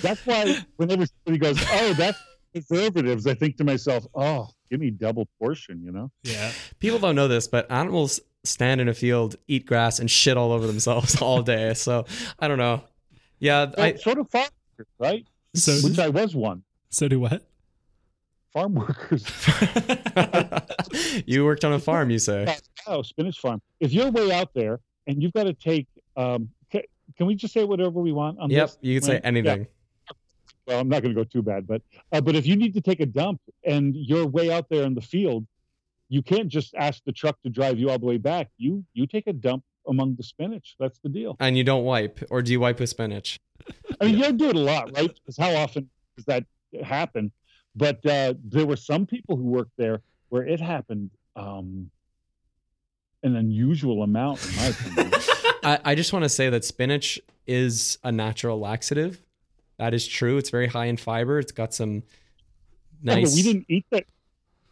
[0.00, 2.18] That's why whenever somebody goes, "Oh, that's
[2.52, 6.10] preservatives," I think to myself, "Oh, give me double portion." You know.
[6.22, 6.52] Yeah.
[6.78, 10.52] People don't know this, but animals stand in a field, eat grass, and shit all
[10.52, 11.74] over themselves all day.
[11.74, 12.04] So
[12.38, 12.82] I don't know.
[13.38, 15.26] Yeah, I, sort of farm workers, right?
[15.54, 16.62] So Which I was one.
[16.90, 17.42] so do what?
[18.52, 19.24] Farm workers.
[21.26, 22.54] you worked on a farm, you say?
[22.86, 23.60] Oh, spinach farm.
[23.80, 25.86] If you're way out there and you've got to take,
[26.16, 26.86] um, ca-
[27.16, 28.78] can we just say whatever we want on Yep, this?
[28.82, 29.20] you could say Right?
[29.24, 29.66] anything.
[30.66, 32.80] Well, I'm not going to go too bad, but uh, but if you need to
[32.80, 35.46] take a dump and you're way out there in the field,
[36.08, 38.50] you can't just ask the truck to drive you all the way back.
[38.58, 40.76] You you take a dump among the spinach.
[40.78, 41.36] That's the deal.
[41.40, 43.38] And you don't wipe, or do you wipe with spinach?
[44.00, 45.12] I mean, you do it a lot, right?
[45.12, 46.44] Because how often does that
[46.82, 47.32] happen?
[47.76, 51.90] But uh, there were some people who worked there where it happened um,
[53.22, 55.12] an unusual amount, in my opinion.
[55.62, 59.20] I, I just want to say that spinach is a natural laxative.
[59.80, 60.36] That is true.
[60.36, 61.38] It's very high in fiber.
[61.38, 62.02] It's got some
[63.02, 63.30] Yeah, nice.
[63.30, 64.04] but we didn't eat that.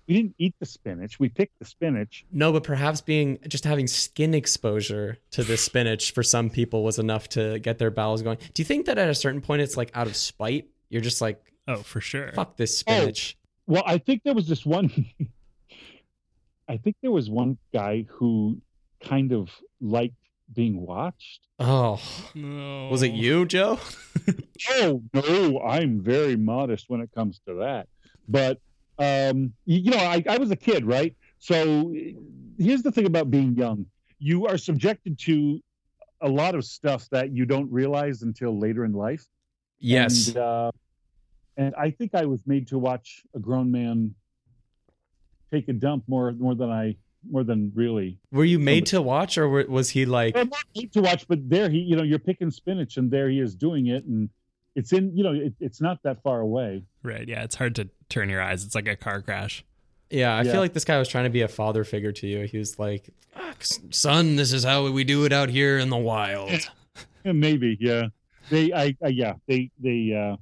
[0.06, 1.18] We didn't eat the spinach.
[1.18, 2.26] We picked the spinach.
[2.30, 6.98] No, but perhaps being just having skin exposure to the spinach for some people was
[6.98, 8.36] enough to get their bowels going.
[8.52, 10.68] Do you think that at a certain point it's like out of spite?
[10.90, 12.32] You're just like, Oh, for sure.
[12.32, 13.36] fuck this spinach.
[13.40, 14.90] Oh, well, I think there was this one.
[16.68, 18.60] I think there was one guy who
[19.02, 19.48] kind of
[19.80, 20.14] liked
[20.54, 21.46] being watched.
[21.58, 22.00] Oh,
[22.34, 22.88] No.
[22.90, 23.78] was it you, Joe?
[24.70, 27.87] Oh no, I'm very modest when it comes to that.
[28.28, 28.61] But
[28.98, 31.14] um, you, you know, I, I was a kid, right?
[31.38, 31.94] So
[32.58, 33.87] here's the thing about being young:
[34.18, 35.61] you are subjected to
[36.20, 39.24] a lot of stuff that you don't realize until later in life.
[39.78, 40.26] Yes.
[40.28, 40.72] And, uh,
[41.56, 44.14] and I think I was made to watch a grown man
[45.52, 46.96] take a dump more more than I
[47.30, 48.18] more than really.
[48.32, 50.34] Were you made to watch, or was he like?
[50.34, 53.28] Well, not made to watch, but there he, you know, you're picking spinach, and there
[53.28, 54.28] he is doing it, and
[54.74, 56.82] it's in, you know, it, it's not that far away.
[57.02, 57.26] Right.
[57.26, 57.42] Yeah.
[57.42, 58.64] It's hard to turn your eyes.
[58.64, 59.64] It's like a car crash.
[60.10, 60.52] Yeah, I Yeah.
[60.52, 62.44] feel like this guy was trying to be a father figure to you.
[62.46, 63.52] He was like, "Ah,
[63.90, 66.50] "Son, this is how we do it out here in the wild."
[67.24, 68.06] Maybe, yeah.
[68.50, 70.36] They, I, I yeah, they, they, uh,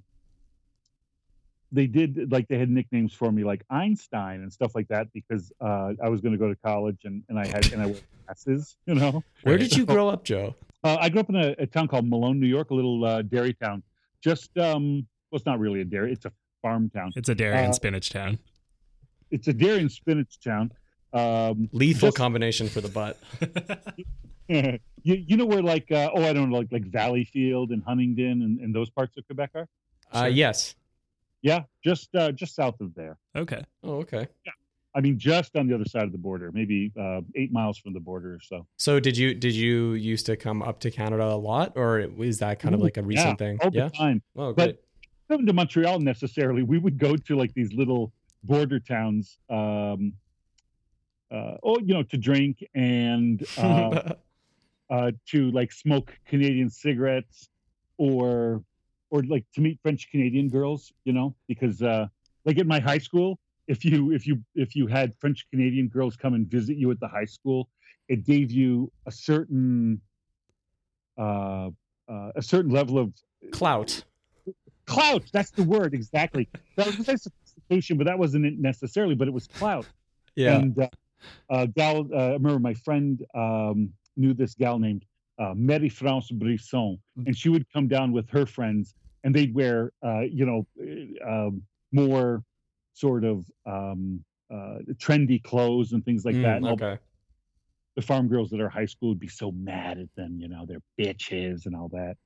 [1.76, 5.52] they did like they had nicknames for me like Einstein and stuff like that because
[5.60, 8.00] uh, I was going to go to college and, and I had and I wore
[8.24, 9.22] glasses, you know.
[9.42, 10.54] Where did you grow up, Joe?
[10.82, 13.22] Uh, I grew up in a, a town called Malone, New York, a little uh,
[13.22, 13.82] dairy town.
[14.22, 17.12] Just um, well, it's not really a dairy; it's a farm town.
[17.16, 18.38] It's a dairy and Uh, spinach town.
[19.30, 20.72] It's a dairy and spinach town.
[21.12, 23.18] Um, Lethal Just- combination for the butt.
[24.48, 28.42] you, you know where like uh, oh I don't know like like Valleyfield and Huntingdon
[28.42, 29.68] and, and those parts of Quebec are.
[30.12, 30.28] Uh, Sure.
[30.28, 30.74] yes.
[31.42, 33.18] Yeah, just uh, just south of there.
[33.36, 33.62] Okay.
[33.82, 34.26] Oh, okay.
[34.44, 34.52] Yeah.
[34.94, 37.92] I mean, just on the other side of the border, maybe uh, eight miles from
[37.92, 38.66] the border or so.
[38.78, 42.38] So did you did you used to come up to Canada a lot, or is
[42.38, 43.58] that kind of like a recent yeah, thing?
[43.62, 43.84] all Yeah.
[43.88, 44.22] the time.
[44.34, 44.80] Oh, But- great.
[45.28, 46.62] Come to Montreal necessarily.
[46.62, 48.12] We would go to like these little
[48.44, 49.38] border towns.
[49.50, 50.12] Um,
[51.32, 54.12] uh, oh, you know, to drink and uh,
[54.88, 57.48] uh, to like smoke Canadian cigarettes
[57.98, 58.62] or
[59.10, 62.06] or like to meet French Canadian girls, you know, because uh,
[62.44, 63.38] like at my high school,
[63.68, 67.00] if you if you if you had French Canadian girls come and visit you at
[67.00, 67.68] the high school,
[68.08, 70.00] it gave you a certain
[71.18, 71.70] uh,
[72.08, 73.12] uh, a certain level of
[73.52, 74.04] Clout.
[74.86, 75.22] clout.
[75.32, 76.48] That's the word exactly.
[76.76, 79.14] That was a sophistication, but that wasn't it necessarily.
[79.14, 79.86] But it was clout.
[80.34, 80.58] Yeah.
[80.58, 80.88] And uh,
[81.50, 85.04] uh, gal, uh, I remember my friend um, knew this gal named
[85.38, 88.94] uh, Mary France Brisson, and she would come down with her friends,
[89.24, 92.42] and they'd wear, uh, you know, uh, um, more
[92.94, 96.56] sort of um, uh, trendy clothes and things like Mm, that.
[96.58, 96.98] And okay.
[97.96, 100.64] the farm girls at our high school would be so mad at them, you know,
[100.66, 102.16] they're bitches and all that.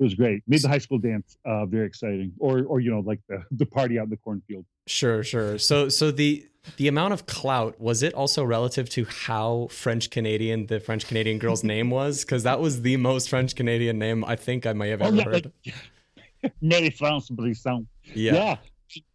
[0.00, 0.42] It was great.
[0.46, 3.66] Made the high school dance uh, very exciting, or or you know, like the the
[3.66, 4.64] party out in the cornfield.
[4.86, 5.58] Sure, sure.
[5.58, 10.66] So so the the amount of clout was it also relative to how French Canadian
[10.66, 12.24] the French Canadian girl's name was?
[12.24, 15.52] Because that was the most French Canadian name I think I may have ever heard.
[15.66, 17.86] like, Mary France Brisson.
[18.14, 18.34] yeah.
[18.34, 18.56] Yeah.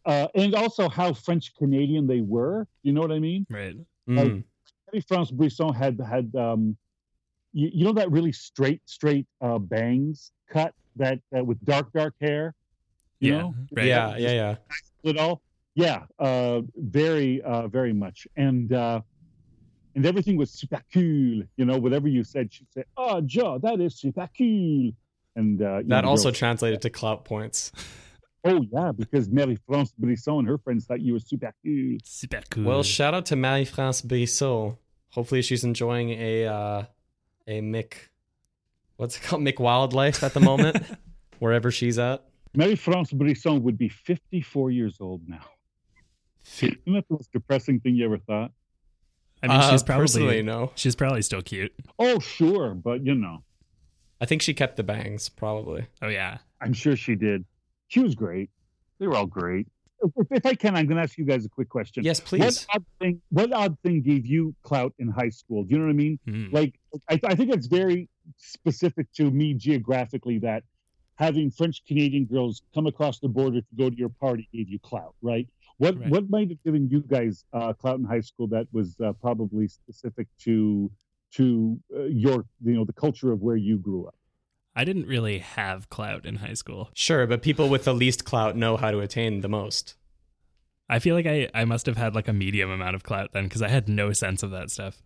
[0.06, 2.68] Uh, and also how French Canadian they were.
[2.84, 3.46] You know what I mean?
[3.50, 3.76] Right.
[4.08, 4.44] Mm.
[4.92, 6.78] Mary France Brisson had had um,
[7.54, 12.14] you, you know that really straight straight uh, bangs cut that uh, with dark dark
[12.22, 12.54] hair.
[13.20, 13.40] You yeah.
[13.40, 13.86] know, Right.
[13.88, 14.56] yeah, yeah, yeah.
[15.04, 15.42] it all.
[15.76, 19.02] Yeah, uh, very, uh, very much, and uh,
[19.96, 21.42] and everything was super cool.
[21.58, 24.92] You know, whatever you said, she'd say, "Oh, Joe, that is super cool."
[25.36, 27.72] And uh, you know, That also girl- translated to clout points.
[28.46, 31.98] oh yeah, because Mary France Brisson and her friends thought you were super cool.
[32.04, 32.66] Super cool.
[32.66, 34.78] Well, shout out to Marie France Brisson.
[35.12, 36.84] Hopefully, she's enjoying a uh,
[37.48, 37.94] a Mick.
[38.98, 39.42] What's it called?
[39.42, 40.78] Mick Wildlife at the moment,
[41.40, 42.24] wherever she's at.
[42.56, 45.44] Mary France Brisson would be 54 years old now.
[46.62, 48.52] Isn't that the most depressing thing you ever thought?
[49.42, 50.72] I mean, Uh, she's probably no.
[50.76, 51.74] she's probably still cute.
[52.00, 53.44] Oh, sure, but you know,
[54.22, 55.88] I think she kept the bangs, probably.
[56.02, 56.38] Oh yeah.
[56.62, 57.44] I'm sure she did.
[57.88, 58.50] She was great.
[59.00, 59.68] They were all great.
[60.02, 62.04] If, if I can, I'm going to ask you guys a quick question.
[62.04, 62.42] Yes, please.
[62.42, 63.22] What odd thing?
[63.30, 65.64] What odd thing gave you clout in high school?
[65.64, 66.20] Do you know what I mean?
[66.26, 66.46] Hmm.
[66.52, 66.80] Like,
[67.10, 70.64] I, I think it's very specific to me geographically that
[71.16, 74.80] having French Canadian girls come across the border to go to your party gave you
[74.80, 75.48] clout, right?
[75.78, 76.10] What Right.
[76.10, 79.68] what might have given you guys uh, clout in high school that was uh, probably
[79.68, 80.92] specific to
[81.34, 84.16] to uh, your you know the culture of where you grew up?
[84.76, 86.90] I didn't really have clout in high school.
[86.96, 89.96] Sure, but people with the least clout know how to attain the most.
[90.90, 93.44] I feel like I, I must have had like a medium amount of clout then
[93.46, 95.02] because I had no sense of that stuff.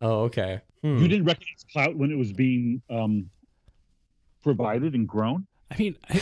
[0.00, 0.60] Oh, okay.
[0.82, 0.98] Hmm.
[0.98, 3.30] You didn't recognize clout when it was being um,
[4.42, 5.46] provided and grown.
[5.70, 6.20] I mean, I,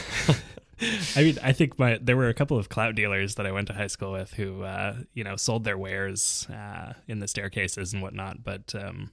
[1.16, 3.68] I mean, I think my there were a couple of clout dealers that I went
[3.68, 7.92] to high school with who, uh, you know, sold their wares uh, in the staircases
[7.92, 8.42] and whatnot.
[8.42, 9.12] But um,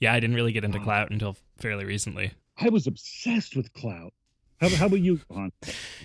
[0.00, 2.32] yeah, I didn't really get into clout until fairly recently.
[2.58, 4.12] I was obsessed with clout.
[4.60, 5.52] How, how about you, Johan?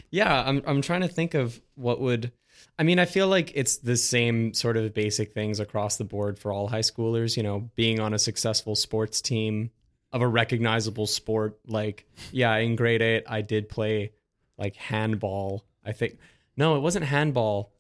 [0.10, 2.32] Yeah, I'm I'm trying to think of what would
[2.80, 6.40] I mean, I feel like it's the same sort of basic things across the board
[6.40, 9.72] for all high schoolers, you know, being on a successful sports team
[10.14, 14.14] of a recognizable sport like yeah, in grade 8 I did play
[14.58, 15.66] like handball.
[15.86, 16.18] I think
[16.56, 17.72] no, it wasn't handball.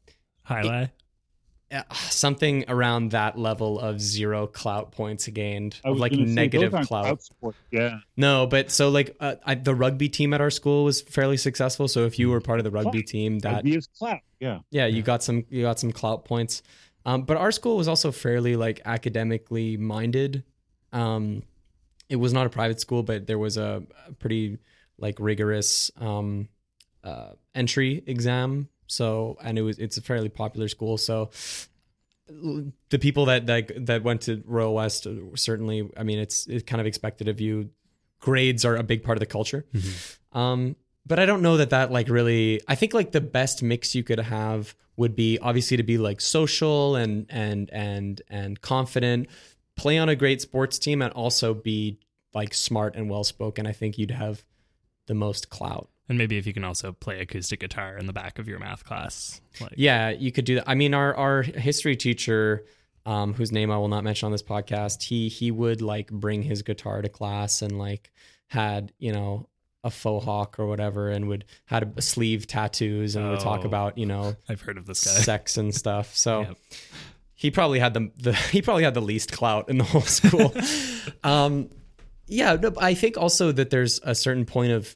[0.43, 0.89] Highlight.
[1.69, 6.71] Uh, something around that level of zero clout points gained, of like gonna say, negative
[6.71, 7.21] those clout.
[7.21, 7.57] sports.
[7.71, 7.99] Yeah.
[8.15, 11.89] No, but so like uh, I, the rugby team at our school was fairly successful.
[11.89, 13.07] So if you were part of the rugby Clout.
[13.07, 14.19] team, that Rugby is clout.
[14.39, 14.59] Yeah.
[14.71, 16.61] yeah, you got some you got some clout points.
[17.05, 20.43] Um, but our school was also fairly like academically minded.
[20.93, 21.43] Um,
[22.07, 24.57] it was not a private school, but there was a, a pretty
[24.97, 26.47] like rigorous um,
[27.07, 28.67] uh, entry exam.
[28.87, 30.97] So and it was it's a fairly popular school.
[30.97, 31.29] So
[32.89, 36.63] the people that that that went to Royal West uh, certainly, I mean, it's it's
[36.63, 37.69] kind of expected of you.
[38.19, 39.65] Grades are a big part of the culture.
[40.33, 42.61] Um, but I don't know that that like really.
[42.67, 46.19] I think like the best mix you could have would be obviously to be like
[46.19, 49.29] social and and and and confident,
[49.75, 51.99] play on a great sports team, and also be
[52.33, 53.65] like smart and well spoken.
[53.65, 54.43] I think you'd have
[55.05, 55.89] the most clout.
[56.09, 58.85] And maybe if you can also play acoustic guitar in the back of your math
[58.85, 59.41] class.
[59.59, 60.63] Like, Yeah, you could do that.
[60.69, 62.65] I mean, our our history teacher,
[63.05, 66.43] um, whose name I will not mention on this podcast, he he would like bring
[66.43, 68.11] his guitar to class and like
[68.47, 69.47] had you know
[69.83, 73.67] a faux hawk or whatever, and would had a sleeve tattoos and would talk Oh.
[73.67, 75.11] about you know I've heard of this guy.
[75.21, 76.15] sex and stuff.
[76.15, 76.57] So Yep.
[77.35, 80.53] he probably had the, the he probably had the least clout in the whole school.
[81.23, 81.69] um,
[82.27, 84.95] yeah, no, I think also that there's a certain point of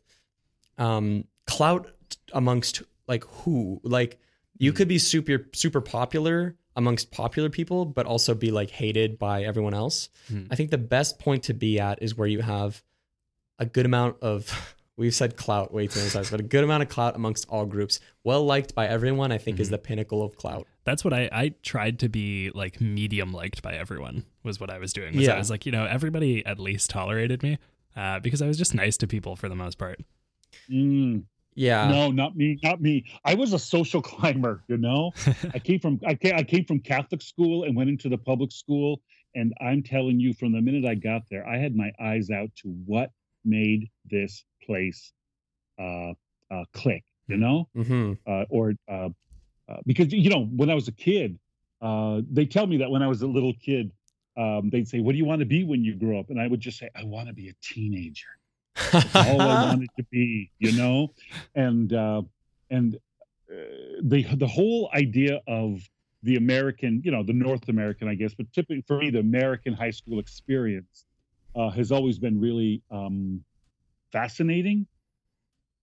[0.82, 1.92] um, clout
[2.34, 4.20] amongst like who like
[4.58, 9.44] you could be super super popular amongst popular people, but also be like hated by
[9.44, 10.10] everyone else.
[10.28, 10.46] Hmm.
[10.50, 12.82] I think the best point to be at is where you have
[13.60, 16.82] a good amount of we've said clout way too many times, but a good amount
[16.82, 19.32] of clout amongst all groups, well liked by everyone.
[19.32, 20.66] I think is the pinnacle of clout.
[20.84, 24.80] That's what I I tried to be like medium liked by everyone was what I
[24.80, 25.16] was doing.
[25.16, 25.36] Was Yeah.
[25.36, 27.60] I was like, you know, everybody at least tolerated me.
[27.94, 30.00] Uh, because I was just nice to people for the most part.
[30.70, 31.24] Mm,
[31.56, 31.88] Yeah.
[31.90, 33.06] no, not me, not me.
[33.26, 34.64] I was a social climber.
[34.68, 35.12] You know,
[35.54, 38.52] I came from I came, I came from Catholic school and went into the public
[38.52, 39.02] school.
[39.34, 42.50] And I'm telling you, from the minute I got there, I had my eyes out
[42.64, 43.12] to what
[43.46, 45.14] made this place
[45.80, 46.14] uh,
[46.52, 47.04] uh, click.
[47.28, 49.10] You know, hmm uh, or uh,
[49.70, 51.40] uh, because you know when I was a kid,
[51.82, 53.92] uh, they tell me that when I was a little kid,
[54.38, 56.48] um, they'd say, "What do you want to be when you grow up?" And I
[56.48, 58.28] would just say, "I want to be a teenager."
[59.16, 61.14] All I wanted to be, you know,
[61.56, 62.22] and uh,
[62.70, 63.56] and uh,
[64.02, 65.82] the the whole idea of
[66.24, 69.74] the American, you know, the North American, I guess, but typically for me, the American
[69.74, 71.06] high school experience
[71.56, 73.44] uh, has always been really um,
[74.12, 74.88] fascinating.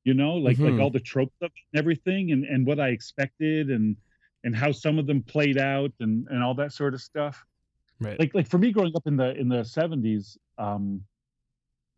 [0.04, 0.70] You know, like Mhm.
[0.70, 3.96] like all the tropes of and everything, and and what I expected, and
[4.44, 7.44] and how some of them played out, and and all that sort of stuff.
[8.00, 8.18] Right.
[8.18, 11.02] Like like for me, growing up in the in the seventies, um,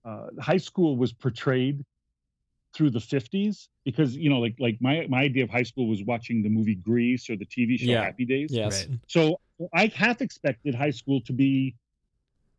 [0.04, 1.84] uh, high school was portrayed
[2.74, 6.02] through the 50s because you know like like my my idea of high school was
[6.04, 8.04] watching the movie Grease or the TV show Yeah.
[8.04, 8.50] Happy Days.
[8.52, 8.86] yes.
[8.88, 8.98] Right.
[9.08, 9.40] So
[9.74, 11.74] I half expected high school to be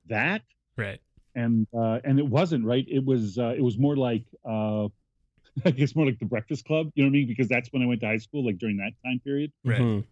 [0.07, 0.41] that
[0.77, 0.99] Right.
[1.35, 2.85] and uh and it wasn't, right?
[2.87, 4.87] It was uh it was more like uh
[5.65, 7.27] I guess more like the Breakfast Club, you know what I mean?
[7.27, 9.51] Because that's when I went to high school like during that time period.
[9.63, 9.79] Right.
[9.81, 10.03] Mhm.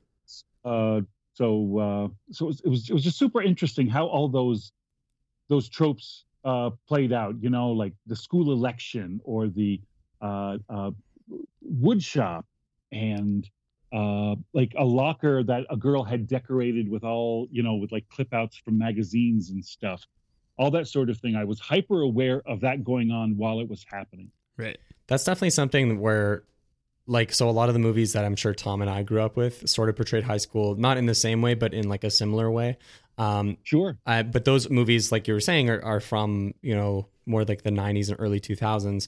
[0.64, 1.02] Uh
[1.34, 4.72] so uh so it was, it was it was just super interesting how all those
[5.50, 9.82] those tropes uh played out, you know, like the school election or the
[10.22, 10.92] uh uh
[11.62, 12.46] wood shop
[12.92, 13.50] and
[13.94, 18.08] uh like a locker that a girl had decorated with all you know with like
[18.10, 20.06] clip outs from magazines and stuff
[20.58, 23.70] all that sort of thing i was hyper aware of that going on while it
[23.70, 24.78] was happening Right.
[25.08, 26.44] That's definitely something where,
[27.08, 29.38] like, so a lot of the movies that I'm sure Tom and I grew up
[29.38, 32.12] with sort of portrayed high school, not in the same way, but in like a
[32.12, 32.78] similar way.
[33.20, 37.08] Um, sure I, but those movies, like you were saying, are, are from you know
[37.26, 39.08] more like the '90s and early 2000s,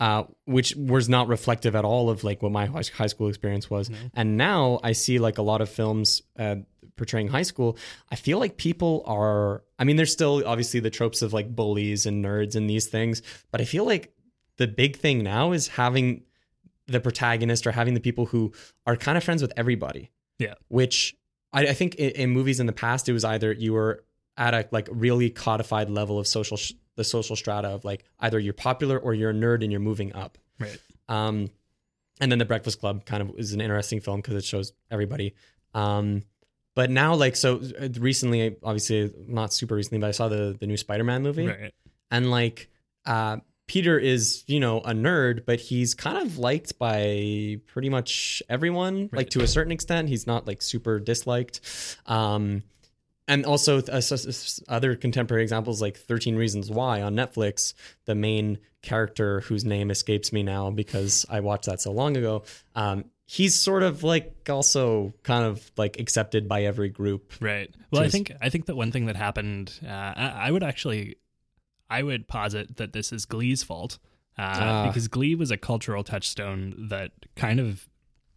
[0.00, 3.70] uh, which was not reflective at all of like what my high high school experience
[3.70, 3.90] was.
[4.14, 6.56] And now I see like a lot of films uh,
[6.96, 7.78] portraying high school.
[8.10, 9.62] I feel like people are.
[9.78, 13.22] I mean, there's still obviously the tropes of like bullies and nerds and these things,
[13.52, 14.12] but I feel like
[14.58, 16.22] the big thing now is having
[16.86, 18.52] the protagonist or having the people who
[18.86, 20.54] are kind of friends with everybody Yeah.
[20.68, 21.14] which
[21.56, 24.04] I, I think in, in movies in the past it was either you were
[24.36, 28.38] at a like really codified level of social sh- the social strata of like either
[28.38, 30.78] you're popular or you're a nerd and you're moving up Right.
[31.08, 31.48] um
[32.20, 35.34] and then the breakfast club kind of is an interesting film because it shows everybody
[35.74, 36.22] um
[36.74, 40.66] but now like so uh, recently obviously not super recently but i saw the the
[40.66, 41.74] new spider-man movie Right.
[42.10, 42.68] and like
[43.06, 48.42] uh Peter is, you know, a nerd, but he's kind of liked by pretty much
[48.48, 50.08] everyone, like to a certain extent.
[50.08, 51.60] He's not like super disliked.
[52.06, 52.62] Um,
[53.28, 54.00] and also uh,
[54.68, 57.74] other contemporary examples like 13 Reasons Why on Netflix,
[58.04, 62.44] the main character whose name escapes me now because I watched that so long ago.
[62.76, 67.32] Um, he's sort of like also kind of like accepted by every group.
[67.40, 67.74] Right.
[67.90, 71.16] Well, I think I think that one thing that happened, uh, I, I would actually,
[71.88, 73.98] I would posit that this is Glee's fault
[74.38, 74.86] uh, Ah.
[74.88, 77.88] because Glee was a cultural touchstone that kind of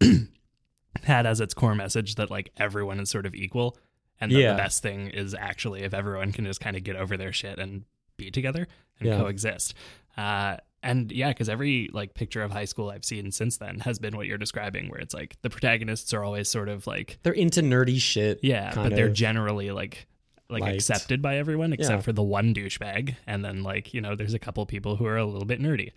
[1.04, 3.76] had as its core message that like everyone is sort of equal,
[4.20, 4.52] and that Yeah.
[4.52, 7.58] the best thing is actually if everyone can just kind of get over their shit
[7.58, 7.84] and
[8.16, 8.66] be together
[8.98, 9.16] and Yeah.
[9.18, 9.74] coexist.
[10.16, 13.98] Uh, and yeah, because every like picture of high school I've seen since then has
[13.98, 17.32] been what you're describing, where it's like the protagonists are always sort of like They're
[17.32, 18.40] into nerdy shit.
[18.42, 20.06] yeah, but they're generally like
[20.50, 20.74] like Liked.
[20.76, 22.02] accepted by everyone except Yeah.
[22.02, 25.16] for the one douchebag, and then like you know there's a couple people who are
[25.16, 25.90] a little bit nerdy.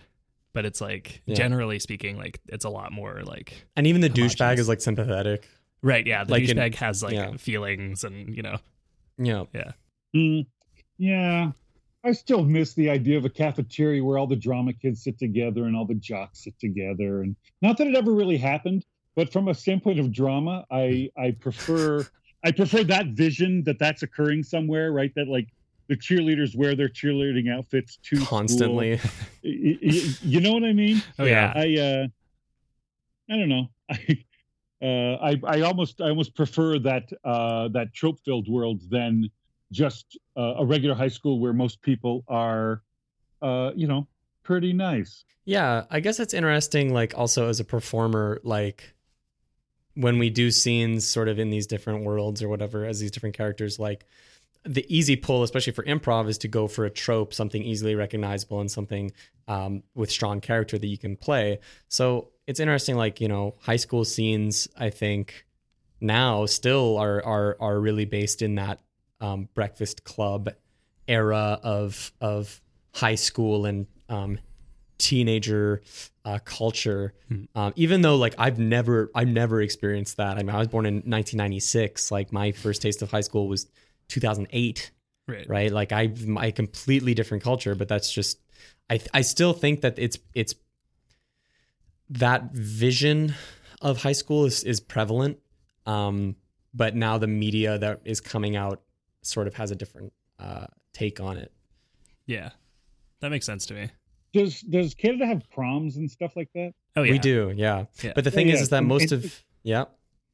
[0.54, 1.34] but it's like Yeah.
[1.34, 5.48] generally speaking, like it's a lot more like And even the douchebag is like sympathetic.
[5.82, 6.06] right.
[6.06, 7.36] Yeah, the Like in- douchebag has like yeah.
[7.38, 8.58] feelings, and you know,
[9.18, 9.46] Yeah.
[10.14, 10.42] Hmm.
[11.00, 11.52] yeah.
[12.04, 15.66] I still miss the idea of a cafeteria where all the drama kids sit together
[15.66, 17.22] and all the jocks sit together.
[17.24, 18.86] And not that it ever really happened,
[19.16, 22.06] but from a standpoint of drama, I I prefer
[22.44, 25.12] I prefer that vision that that's occurring somewhere, right?
[25.16, 25.48] That like
[25.88, 28.26] the cheerleaders wear their cheerleading outfits to school.
[28.28, 29.00] Constantly.
[29.46, 31.02] Y- y- You know what I mean?
[31.20, 32.08] oh yeah, I uh
[33.30, 33.68] I don't know.
[33.90, 34.24] I
[34.82, 39.30] uh I I almost I almost prefer that uh that trope filled world than
[39.72, 42.82] just uh, a regular high school where most people are
[43.42, 44.08] uh you know
[44.44, 45.26] pretty nice.
[45.46, 48.94] Yeah, I guess it's interesting, like, also as a performer, like,
[49.96, 53.36] when we do scenes sort of in these different worlds or whatever, as these different
[53.38, 54.06] characters, like,
[54.66, 58.62] the easy pull, especially for improv, is to go for a trope, something easily recognizable
[58.62, 59.12] and something
[59.50, 61.60] um, with strong character that you can play.
[61.90, 65.46] So it's interesting, like, you know, high school scenes, I think
[66.00, 68.80] now still are, are, are really based in that
[69.20, 70.50] um, Breakfast Club
[71.10, 72.62] era of, of
[72.94, 74.40] high school and um,
[75.04, 75.82] teenager
[76.24, 77.14] uh, culture.
[77.28, 77.44] Hmm.
[77.56, 80.38] Um, even though like I've never I've never experienced that.
[80.38, 82.10] I mean, I was born in 1996.
[82.10, 83.68] Like my first taste of high school was
[84.08, 84.92] 2008.
[85.28, 85.72] right, Right.
[85.72, 88.40] Like I my completely different culture, but that's just
[88.90, 90.56] I I still think that it's it's
[92.10, 93.36] that vision
[93.82, 95.40] of high school is is prevalent.
[95.86, 96.38] Um,
[96.74, 98.82] but now the media that is coming out
[99.22, 101.52] sort of has a different uh, take on it.
[102.26, 102.52] yeah,
[103.20, 103.90] that makes sense to me.
[104.34, 106.74] Does does Canada have proms and stuff like that?
[106.96, 107.86] Oh yeah, We do, yeah.
[108.04, 108.14] Yeah.
[108.16, 108.64] But the thing Yeah, is, yeah.
[108.64, 109.90] is that most and- of yeah, Do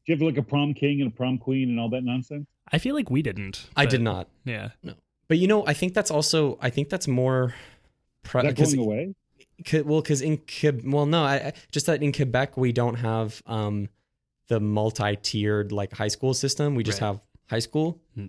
[0.05, 2.47] you have like a prom king and a prom queen and all that nonsense?
[2.71, 3.67] I feel like we didn't.
[3.75, 4.27] I did not.
[4.45, 4.93] Yeah, No.
[5.27, 7.53] But you know, I think that's also I think that's more
[8.23, 9.15] pre- Is that 'cause- going away?
[9.83, 13.41] Well, because in Quebec, well, no, I, I- just that in Quebec we don't have
[13.45, 13.89] um,
[14.47, 16.75] the multi-tiered like high school system.
[16.75, 17.07] We just Right.
[17.07, 17.99] have high school.
[18.15, 18.27] Hmm.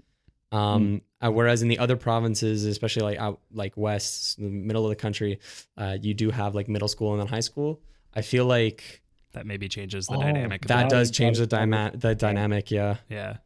[0.57, 4.91] Um, uh, whereas in the other provinces, especially like out like west, the middle of
[4.91, 5.39] the country,
[5.77, 7.81] uh, you do have like middle school and then high school.
[8.15, 9.03] I feel like
[9.33, 10.65] that maybe changes the Oh, dynamic.
[10.65, 12.71] Of that does change the got dyma- the dynamic.
[12.71, 13.37] Yeah, Yeah.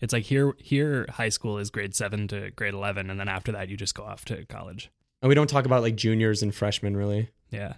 [0.00, 3.52] It's like here here high school is grade 7 to grade 11 and then after
[3.52, 4.90] that you just go off to college.
[5.22, 7.30] and we don't talk about like juniors and freshmen really.
[7.50, 7.74] Yeah.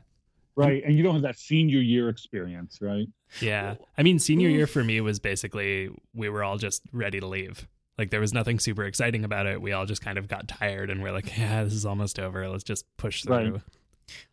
[0.57, 0.83] Right.
[0.85, 3.07] And you don't have that senior year experience, right?
[3.41, 3.77] Yeah.
[3.97, 7.67] I mean senior year for me was basically we were all just ready to leave.
[7.99, 9.61] Like there was nothing super exciting about it.
[9.61, 12.49] We all just kind of got tired and we're like, yeah, this is almost over.
[12.49, 13.53] Let's just push through.
[13.53, 13.63] Right.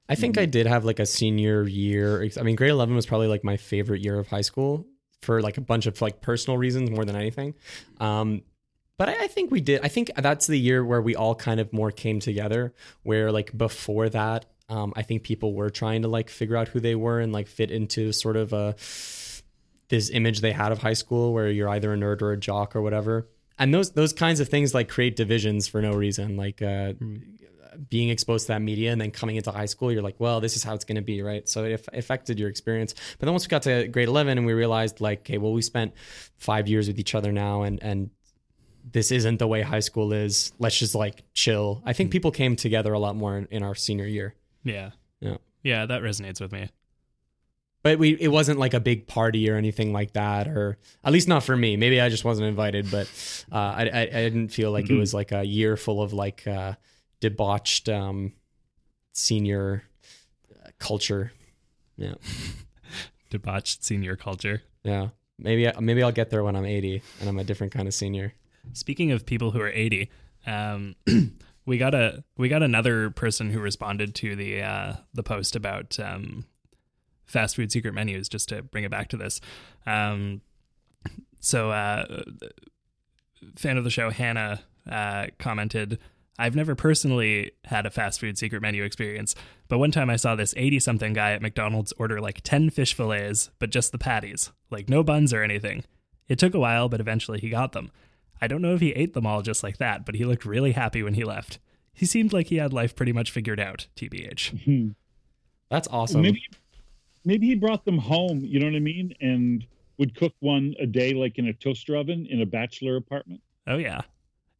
[0.08, 2.30] I think I did have like a senior year.
[2.40, 4.86] I mean, grade 11 was probably like my favorite year of high school
[5.22, 7.56] for like a bunch of like personal reasons more than anything.
[8.00, 8.44] Um,
[8.98, 9.82] but I, I think we did.
[9.84, 12.74] I think that's the year where we all kind of more came together.
[13.04, 16.80] Where like before that, um, I think people were trying to like figure out who
[16.80, 18.76] they were and like fit into sort of a
[19.90, 22.76] this image they had of high school where you're either a nerd or a jock
[22.76, 23.28] or whatever.
[23.58, 26.36] And those those kinds of things like create divisions for no reason.
[26.36, 26.94] Like uh,
[27.90, 30.56] being exposed to that media and then coming into high school, you're like, well, this
[30.56, 31.48] is how it's going to be, right?
[31.48, 32.94] So it aff- affected your experience.
[33.18, 35.62] But then once we got to grade 11 and we realized, like, okay, well, we
[35.62, 35.94] spent
[36.38, 38.10] five years with each other now, and and
[38.92, 40.52] this isn't the way high school is.
[40.60, 41.82] Let's just like chill.
[41.86, 44.36] I think people came together a lot more in, in our senior year.
[44.64, 44.92] Yeah.
[45.20, 45.38] Yeah.
[45.64, 46.70] Yeah, that resonates with me.
[47.86, 51.28] But we it wasn't like a big party or anything like that, or at least
[51.28, 51.78] not for me.
[51.78, 53.08] Maybe I just wasn't invited, but
[53.52, 56.48] uh, I, I I didn't feel like it was like a year full of like
[56.48, 56.74] uh,
[57.20, 58.34] debauched um,
[59.14, 59.84] senior
[60.52, 61.32] uh, culture.
[61.96, 62.16] Yeah,
[63.30, 64.64] Debauched senior culture.
[64.84, 65.10] yeah.
[65.38, 68.34] Maybe maybe I'll get there when I'm 80 and I'm a different kind of senior.
[68.74, 70.10] Speaking of people who are 80,
[70.48, 70.96] um,
[71.68, 76.00] we got a we got another person who responded to the uh, the post about
[76.00, 76.46] um,
[77.36, 78.30] fast food secret menus.
[78.30, 79.42] Just to bring it back to this,
[79.86, 80.42] um,
[81.40, 82.24] so uh,
[83.56, 86.00] fan of the show Hannah uh, commented.
[86.38, 89.36] I've never personally had a fast food secret menu experience,
[89.70, 92.94] but one time I saw this 80 something guy at McDonald's order like 10 fish
[92.94, 95.86] fillets, but just the patties, like no buns or anything.
[96.28, 97.92] It took a while, but eventually he got them.
[98.42, 100.74] I don't know if he ate them all just like that, but he looked really
[100.74, 101.60] happy when he left.
[101.94, 104.66] He seemed like he had life pretty much figured out, TBH.
[104.66, 104.90] Hmm.
[105.70, 106.22] That's awesome.
[106.22, 106.44] Maybe
[107.26, 109.14] maybe he brought them home, you know what I mean?
[109.22, 109.66] And
[109.98, 113.42] would cook one a day like in a toaster oven in a bachelor apartment.
[113.68, 114.02] Oh, yeah.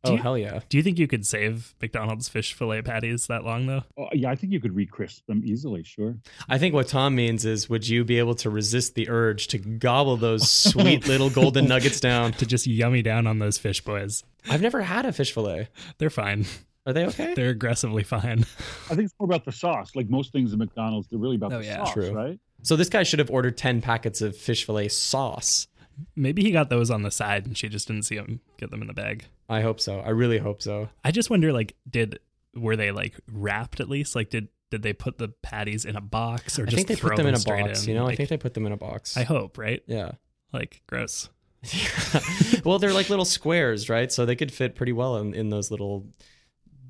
[0.06, 0.62] oh you- hell yeah!
[0.70, 3.84] Do you think you could save McDonald's fish fillet patties that long, though?
[3.98, 6.16] Oh, yeah, I think you could recrisp them easily, sure.
[6.48, 9.58] I think what Tom means is, would you be able to resist the urge to
[9.58, 12.32] gobble those sweet little golden nuggets down?
[12.34, 14.24] To just yummy down on those fish boys.
[14.50, 15.70] I've never had a fish fillet.
[15.98, 16.46] They're fine.
[16.88, 17.34] Are they okay?
[17.34, 18.46] They're aggressively fine.
[18.92, 19.96] I think it's more about the sauce.
[19.96, 21.84] Like most things at McDonald's, they're really about Oh, the yeah.
[21.84, 22.12] sauce, True.
[22.12, 22.40] right?
[22.66, 25.68] So this guy should have ordered 10 packets of fish fillet sauce.
[26.16, 28.82] Maybe he got those on the side and she just didn't see him get them
[28.82, 29.26] in the bag.
[29.48, 30.00] I hope so.
[30.00, 30.90] I really hope so.
[31.04, 32.20] I just wonder, like, did
[32.56, 34.16] were they like wrapped at least?
[34.16, 36.96] Like, did did they put the patties in a box or I just think they
[36.96, 37.90] throw put them in a box, in?
[37.90, 38.08] you know?
[38.08, 39.16] I think they put them in a box.
[39.16, 39.84] I hope, right?
[39.86, 40.14] yeah.
[40.52, 41.30] Like, gross.
[42.66, 44.12] well, they're like little squares, right?
[44.12, 46.08] So they could fit pretty well in, in those little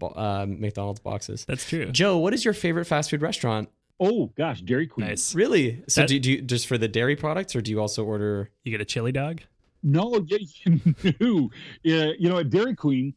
[0.02, 1.46] uh, McDonald's boxes.
[1.46, 1.92] That's true.
[1.92, 3.70] Joe, what is your favorite fast food restaurant?
[4.00, 5.08] Oh gosh, Dairy Queen.
[5.08, 5.34] Nice.
[5.36, 5.84] Really?
[5.88, 8.50] So That- do, do you just for the dairy products, or do you also order?
[8.64, 9.42] You get a chili dog.
[9.84, 10.38] No, yeah,
[11.20, 11.50] no.
[11.84, 13.14] Yeah, you know, at Dairy Queen.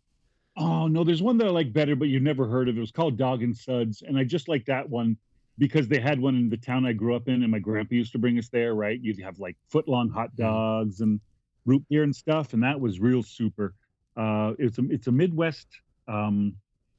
[0.57, 2.77] Oh no, there's one that I like better, but you've never heard of.
[2.77, 5.17] It was called Dog and Suds, and I just like that one
[5.57, 8.13] because they had one in the town I grew up in, and my grandpa used
[8.13, 8.75] to bring us there.
[8.75, 11.21] Right, you'd have like foot long hot dogs and
[11.65, 13.75] root beer and stuff, and that was real super.
[14.17, 15.69] Uh, it's a it's a Midwest,
[16.07, 16.55] um,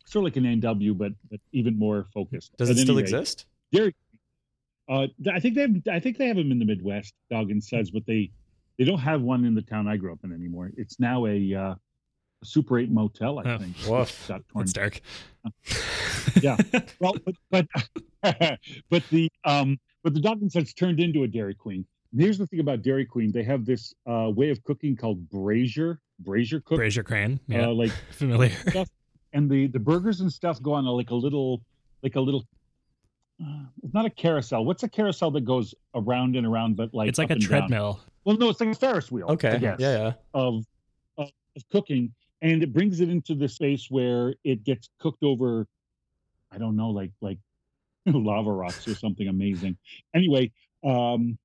[0.05, 2.55] sort of like an NW, but but even more focused.
[2.57, 3.45] Does At it still rate, exist?
[3.71, 3.95] Dairy.
[4.87, 7.91] Uh, I think they have, I think they have them in the Midwest, and Suds,
[7.91, 8.31] but they
[8.77, 10.71] they don't have one in the town I grew up in anymore.
[10.77, 11.75] It's now a, uh,
[12.43, 13.75] Super Eight motel, I Oh, think.
[13.85, 14.31] woof.
[14.55, 15.01] It's dark.
[16.41, 16.55] yeah.
[16.99, 17.67] Well, but but,
[18.89, 21.85] but the um but the Dog and Suds turned into a Dairy Queen.
[22.13, 25.29] And here's the thing about Dairy Queen: they have this uh, way of cooking called
[25.29, 27.39] brazier brazier cook, Brazier Crane.
[27.47, 28.51] Yeah, uh, like familiar.
[29.33, 31.61] and the the burgers and stuff go on a, like a little
[32.03, 32.45] like a little
[33.43, 37.07] uh, it's not a carousel what's a carousel that goes around and around but like
[37.09, 37.49] it's like a and down?
[37.49, 37.99] treadmill.
[38.25, 39.57] well no it's like a ferris wheel I Okay.
[39.59, 40.13] guess, Yeah, yeah.
[40.33, 40.65] of,
[41.17, 45.67] of of cooking and it brings it into the space where it gets cooked over
[46.51, 47.37] i don't know like like
[48.05, 49.77] lava rocks or something amazing
[50.13, 50.51] anyway
[50.85, 51.37] um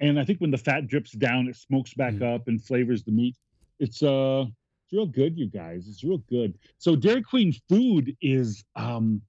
[0.00, 2.34] and i think when the fat drips down it smokes back Mm.
[2.34, 3.36] up and flavors the meat
[3.78, 4.44] it's uh
[4.84, 9.20] it's real good you guys it's real good so dairy queen food is um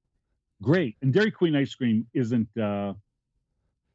[0.61, 0.95] great.
[1.01, 2.93] And dairy queen ice cream isn't uh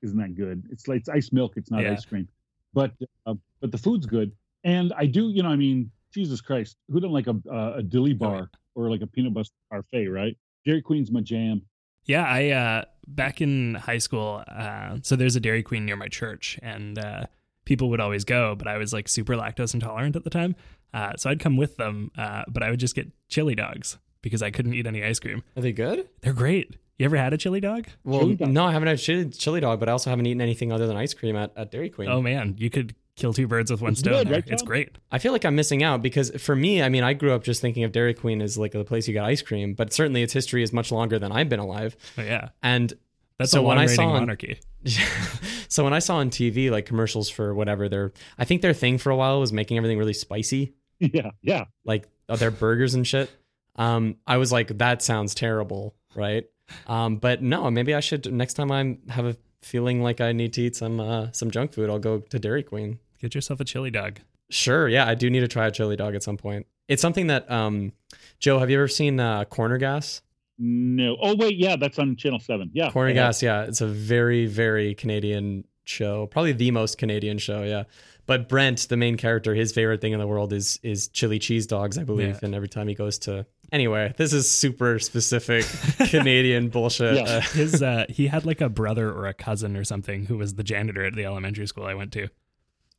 [0.02, 0.64] isn't that good.
[0.70, 1.92] It's like it's ice milk it's not Yeah.
[1.92, 2.28] ice cream.
[2.74, 2.92] But
[3.26, 4.32] uh, but the food's good.
[4.64, 7.82] And i do you know i mean jesus christ who don't like a a, a
[7.82, 10.36] dilly Oh, bar or like a peanut butter parfait right?
[10.64, 11.62] Dairy queen's my jam.
[12.04, 16.08] Yeah, I uh back in high school, uh so there's a Dairy Queen near my
[16.08, 17.26] church and uh
[17.64, 20.54] people would always go, but I was like super lactose intolerant at the time.
[20.94, 24.42] Uh so I'd come with them, uh but I would just get chili dogs because
[24.42, 25.42] I couldn't eat any ice cream.
[25.56, 26.08] Are they good?
[26.22, 26.76] They're great.
[26.98, 27.86] You ever had a chili dog?
[28.04, 28.48] Well, Chili dog.
[28.48, 30.96] no, I haven't had chili, chili dog, but I also haven't eaten anything other than
[30.96, 32.08] ice cream at, at Dairy Queen.
[32.08, 34.24] Oh man, you could kill two birds with one It's stone.
[34.24, 34.96] good, right, it's great.
[35.12, 37.60] I feel like I'm missing out because for me, I mean, I grew up just
[37.62, 40.32] thinking of Dairy Queen as like the place you got ice cream, but certainly its
[40.32, 41.96] history is much longer than I've been alive.
[42.18, 42.48] Oh yeah.
[42.62, 42.92] And
[43.38, 44.58] That's So a when long I saw on- monarchy.
[45.68, 48.98] so when I saw on TV like commercials for whatever their, I think their thing
[48.98, 53.06] for a while was making everything really spicy, yeah yeah like uh, their burgers and
[53.06, 53.30] shit.
[53.76, 56.44] Um, I was like, that sounds terrible, right?
[56.86, 60.52] Um, but no, maybe I should next time I have a feeling like I need
[60.54, 62.98] to eat some uh, some junk food, I'll go to Dairy Queen.
[63.20, 64.20] Get yourself a chili dog.
[64.50, 66.66] Sure, yeah, I do need to try a chili dog at some point.
[66.88, 67.92] It's something that um,
[68.38, 70.22] Joe, have you ever seen uh, Corner Gas?
[70.58, 73.14] no oh wait yeah that's on channel 7 yeah Corner yeah.
[73.14, 77.84] Gas, yeah, it's a very very Canadian show, probably the most Canadian show, yeah.
[78.26, 81.66] But Brent, the main character, his favorite thing in the world is is chili cheese
[81.66, 82.34] dogs, I believe.
[82.34, 82.40] Yeah.
[82.42, 85.64] And every time he goes to anyway, this is super specific
[86.10, 87.16] Canadian bullshit.
[87.16, 87.22] Yeah.
[87.22, 90.54] Uh, His uh he had like a brother or a cousin or something who was
[90.54, 92.28] the janitor at the elementary school I went to.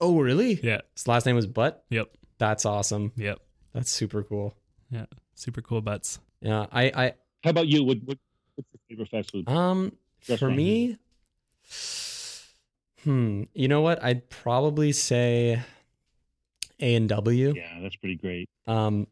[0.02, 0.60] oh, really?
[0.62, 0.82] Yeah.
[0.96, 1.84] His last name was Butt.
[1.90, 2.10] Yep.
[2.38, 3.12] That's awesome.
[3.16, 3.40] Yep.
[3.74, 4.56] That's super cool.
[4.92, 5.06] Yeah.
[5.36, 6.20] Super cool butts.
[6.42, 7.14] Yeah, I I
[7.44, 8.18] how about you what, what
[8.56, 9.92] what's your favorite fast food Um,
[10.38, 10.98] for me,
[13.04, 14.04] hmm, you know what?
[14.04, 15.62] I'd probably say
[16.80, 17.54] A and W.
[17.56, 19.08] yeah that's pretty great Um,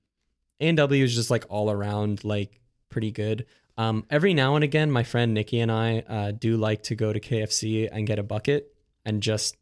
[0.59, 3.45] A and W is just like all around like pretty good.
[3.77, 7.11] Um, every now and again, my friend Nikki and I uh, do like to go
[7.11, 8.73] to KFC and get a bucket
[9.05, 9.57] and just.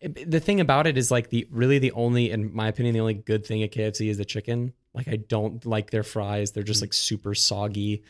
[0.00, 3.14] The thing about it is like the really the only, in my opinion, the only
[3.14, 4.74] good thing at KFC is the chicken.
[4.94, 8.04] Like I don't like their fries; they're just like super soggy.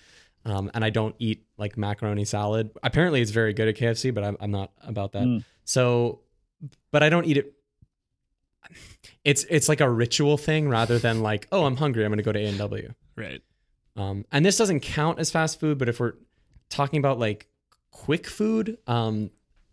[0.45, 2.71] Um, and I don't eat like macaroni salad.
[2.83, 5.23] Apparently, it's very good at KFC, but I'm, I'm not about that.
[5.23, 5.45] Mm.
[5.65, 6.21] So,
[6.91, 7.55] but I don't eat it.
[9.25, 12.23] It's it's like a ritual thing rather than like, oh, I'm hungry, I'm going to
[12.23, 12.95] go to A and W.
[13.17, 13.43] Right.
[13.97, 16.15] Um, and this doesn't count as fast food, but if we're
[16.71, 17.49] talking about like
[17.91, 19.31] quick food, um,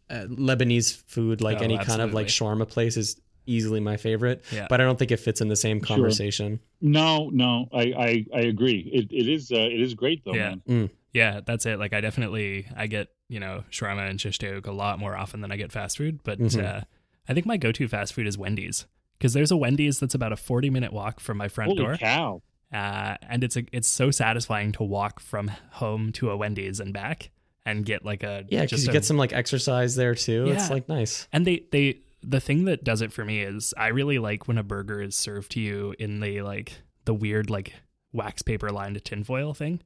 [0.09, 4.43] uh, Lebanese food, like Oh, any kind of like shawarma place, is easily my favorite.
[4.51, 4.67] Yeah.
[4.69, 5.95] But I don't think it fits in the same Sure.
[5.95, 6.59] conversation.
[6.81, 10.55] no no i i, I agree it, it is uh, it is great though Yeah.
[10.65, 11.79] man Yeah, that's it.
[11.79, 15.39] Like I definitely I get, you know, shawarma and shish taouk a lot more often
[15.41, 16.63] than I get fast food, but Mhm.
[16.65, 16.81] uh
[17.29, 18.85] I think my go-to fast food is Wendy's
[19.17, 21.97] because there's a Wendy's that's about a 40 minute walk from my front holy door.
[21.97, 22.41] cow
[22.73, 26.93] uh, and it's a it's so satisfying to walk from home to a Wendy's and
[26.93, 27.31] back
[27.65, 30.47] and get like a Yeah, because just you a- get some like exercise there too.
[30.49, 31.27] It's like nice.
[31.31, 34.57] and they they the thing that does it for me is I really like when
[34.57, 36.73] a burger is served to you in the like
[37.05, 37.73] the weird like
[38.11, 39.81] wax paper lined tinfoil thing.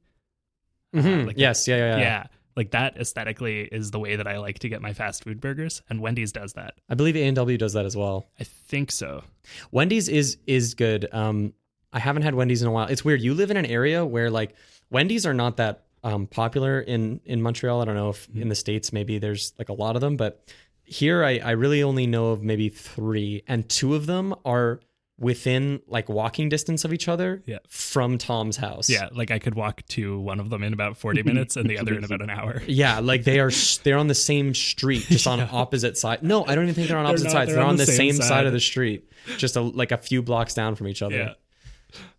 [0.94, 1.26] Mhm.
[1.26, 1.98] like yes, yeah, yeah, Yeah.
[2.00, 2.26] yeah,
[2.56, 5.82] Like that aesthetically is the way that I like to get my fast food burgers,
[5.88, 6.74] and Wendy's does that.
[6.88, 8.28] I believe A and W does that as well.
[8.38, 9.24] I think so.
[9.70, 11.08] Wendy's is is good.
[11.12, 11.54] Um,
[11.92, 12.88] I haven't had Wendy's in a while.
[12.88, 13.20] It's weird.
[13.20, 14.54] You live in an area where like
[14.90, 17.80] Wendy's are not that um, popular in in Montreal.
[17.80, 20.52] I don't know if in the states maybe there's like a lot of them, but
[20.84, 24.80] here I, I really only know of maybe three, and two of them are
[25.18, 27.58] within like walking distance of each other Yeah.
[27.68, 28.88] from Tom's house.
[28.90, 31.78] Yeah, like I could walk to one of them in about 40 minutes and the
[31.78, 32.62] other in about an hour.
[32.66, 33.50] Yeah, like they are
[33.84, 36.22] they're on the same street, just on opposite side.
[36.22, 37.48] No, I don't even think they're on They're opposite not, sides.
[37.48, 38.28] they're They're, on on the the same same, side.
[38.28, 38.46] side.
[38.46, 41.16] of the street, just a, like a few blocks down from each other.
[41.16, 41.32] Yeah.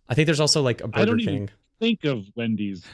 [0.08, 1.34] I think there's also like a I Burger don't King.
[1.34, 2.84] even think of Wendy's.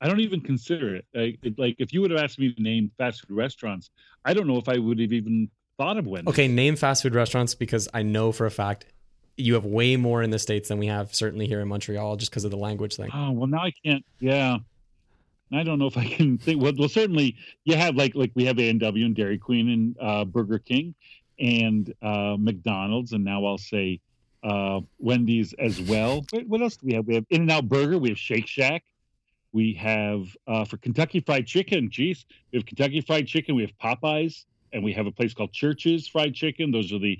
[0.00, 1.04] I don't even consider it.
[1.12, 3.90] Like, it- like if you would have asked me to name fast food restaurants,
[4.24, 6.28] I don't know if I would have even thought of Wendy's.
[6.28, 8.86] Okay, name fast food restaurants because I know for a fact
[9.38, 12.30] you have way more in the states than we have certainly here in Montreal, just
[12.30, 13.10] because of the language thing.
[13.14, 14.04] Oh well, now I can't.
[14.20, 14.58] Yeah,
[15.52, 16.60] I don't know if I can think.
[16.60, 19.70] Well, well, certainly you have like like we have A and W and Dairy Queen
[19.70, 20.94] and uh, Burger King
[21.38, 24.00] and uh, McDonald's, and now I'll say
[24.42, 26.24] uh, Wendy's as well.
[26.30, 27.06] What, what else do we have?
[27.06, 27.98] We have In and Out Burger.
[27.98, 28.84] We have Shake Shack.
[29.52, 31.90] We have uh, for Kentucky Fried Chicken.
[31.90, 33.54] Geez, we have Kentucky Fried Chicken.
[33.54, 36.70] We have Popeyes, and we have a place called Church's Fried Chicken.
[36.70, 37.18] Those are the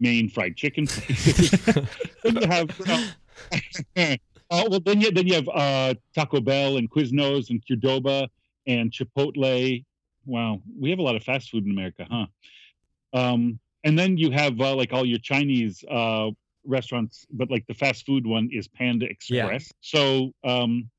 [0.00, 1.50] main fried chicken places.
[2.24, 2.70] then you have.
[2.78, 4.16] You know,
[4.50, 8.28] Oh well, then you then you have uh, Taco Bell and Quiznos and Qdoba
[8.66, 9.84] and Chipotle.
[10.24, 12.26] Wow, we have a lot of fast food in America, huh?
[13.12, 16.30] Um, and then you have uh, like all your Chinese uh,
[16.64, 19.72] restaurants, but like the fast food one is Panda Express.
[19.80, 20.90] So um,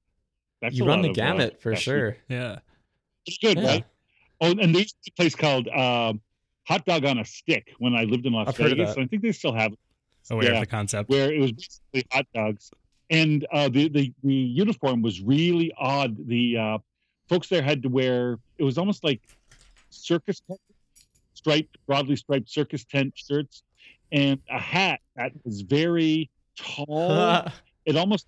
[0.61, 1.91] that's you a run lot the of, uh, gamut for fast food.
[1.91, 2.17] sure.
[2.27, 2.59] Yeah.
[3.25, 3.67] It's good, Yeah.
[3.67, 3.85] right?
[4.41, 6.13] Oh, and there's a place called uh,
[6.69, 7.73] Hot Dog on a Stick.
[7.79, 9.01] When I lived in Las I've Vegas, that.
[9.01, 9.73] I think they still have.
[10.31, 10.53] Aware Yeah.
[10.55, 11.09] of the concept.
[11.09, 12.69] where it was basically hot dogs,
[13.09, 16.15] and uh, the, the the uniform was really odd.
[16.27, 16.77] The uh,
[17.27, 19.21] folks there had to wear it was almost like
[19.89, 20.59] circus tent,
[21.33, 23.63] striped, broadly striped circus tent shirts,
[24.11, 27.47] and a hat that was very tall.
[27.85, 28.27] it almost.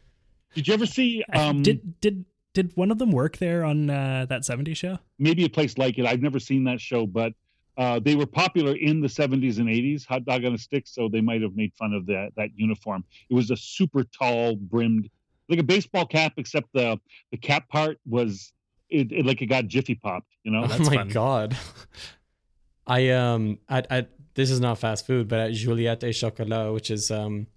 [0.56, 1.24] Did you ever see?
[1.34, 2.26] Um, did did
[2.56, 4.98] did one of them work there on uh, that 70s show?
[5.20, 6.06] maybe a place like it.
[6.08, 7.34] I've never seen that show, but
[7.78, 10.06] uh, they were popular in the 70s and 80s.
[10.08, 13.04] Hot dog on a stick, so they might have made fun of that that uniform.
[13.30, 15.10] It was a super tall, brimmed,
[15.50, 17.00] like a baseball cap, except the
[17.32, 18.52] the cap part was
[18.90, 20.28] it, it like it got jiffy popped.
[20.44, 21.08] You know, oh that's my fun.
[21.10, 21.58] god.
[22.88, 26.92] I um at, at this is not fast food, but at Juliette et Chocolat, which
[26.92, 27.48] is um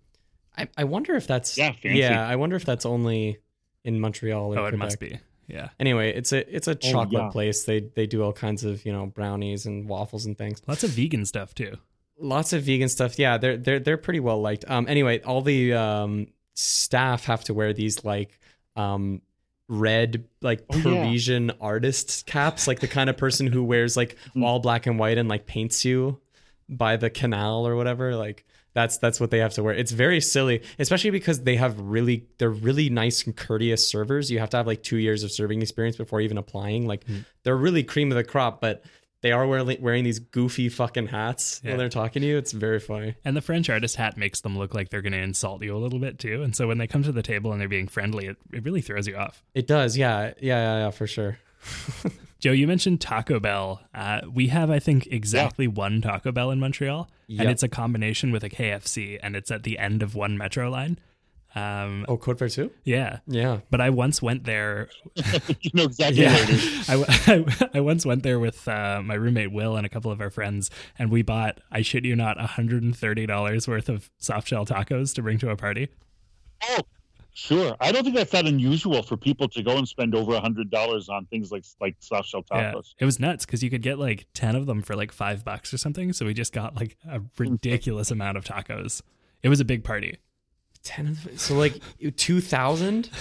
[0.56, 1.98] I, I wonder if that's Yeah, fancy.
[1.98, 3.38] yeah, I wonder if that's only
[3.84, 5.18] in Montreal or Oh, it must be.
[5.46, 5.68] Yeah.
[5.78, 7.30] Anyway, it's a it's a chocolate yeah.
[7.30, 7.64] place.
[7.64, 10.62] They they do all kinds of, you know, brownies and waffles and things.
[10.66, 11.76] Lots of vegan stuff too.
[12.18, 13.18] Lots of vegan stuff.
[13.18, 14.64] Yeah, they're they're they're pretty well liked.
[14.68, 18.38] Um anyway, all the um staff have to wear these like
[18.76, 19.20] um
[19.68, 20.82] red like Oh, yeah.
[21.04, 24.44] Parisian artist caps, like the kind of person who wears like Mm.
[24.44, 26.20] all black and white and like paints you
[26.68, 28.14] by the canal or whatever.
[28.16, 29.72] Like that's that's what they have to wear.
[29.74, 34.30] It's very silly, especially because they have really they're really nice and courteous servers.
[34.30, 36.86] You have to have like two years of serving experience before even applying.
[36.86, 37.18] Like Hmm.
[37.44, 38.84] they're really cream of the crop, but
[39.22, 41.70] they are wearing wearing these goofy fucking hats Yeah.
[41.70, 42.36] when they're talking to you.
[42.36, 43.14] It's very funny.
[43.24, 45.78] And the French artist hat makes them look like they're going to insult you a
[45.78, 46.42] little bit too.
[46.42, 48.82] And so when they come to the table and they're being friendly, it, it really
[48.82, 49.42] throws you off.
[49.54, 51.38] It does, yeah, yeah, yeah, yeah for sure.
[52.44, 53.80] Joe, you mentioned Taco Bell.
[53.94, 58.32] Uh, we have, I think, exactly one Taco Bell in Montreal, and it's a combination
[58.32, 60.98] with a KFC, and it's at the end of one metro line.
[61.54, 62.70] Um, Oh, Code too?
[62.84, 63.60] yeah, Yeah.
[63.70, 64.90] but I once went there.
[65.62, 66.90] you know exactly where it is.
[66.90, 70.20] I, I, I once went there with uh, my roommate Will and a couple of
[70.20, 75.14] our friends, and we bought, I shit you not, $130 worth of soft shell tacos
[75.14, 75.88] to bring to a party.
[76.64, 76.80] Oh,
[77.34, 77.76] sure.
[77.80, 80.70] I don't think that's that unusual for people to go and spend over a hundred
[80.70, 82.56] dollars on things like like soft shell tacos.
[82.56, 82.94] Yeah, tacos.
[82.98, 85.74] it was nuts because you could get like 10 of them for like five bucks
[85.74, 86.12] or something.
[86.12, 89.02] So we just got like a ridiculous amount of tacos.
[89.42, 90.18] It was a big party.
[90.82, 91.80] Ten of so like
[92.16, 93.10] two thousand?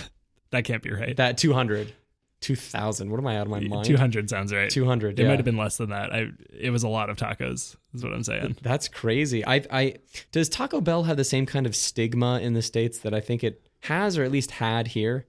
[0.52, 1.18] That can't be right.
[1.18, 1.94] That two hundred.
[2.40, 3.10] Two thousand.
[3.10, 3.86] What am I out of my mind?
[3.86, 4.70] 200 sounds right.
[4.70, 5.18] Two hundred.
[5.18, 5.30] It yeah.
[5.30, 6.14] might have been less than that.
[6.14, 7.76] I it was a lot of tacos.
[7.96, 8.58] Is what I'm saying.
[8.62, 9.44] That's crazy.
[9.44, 9.96] I I
[10.32, 13.44] does Taco Bell have the same kind of stigma in the states that I think
[13.44, 15.26] it has, or at least had here?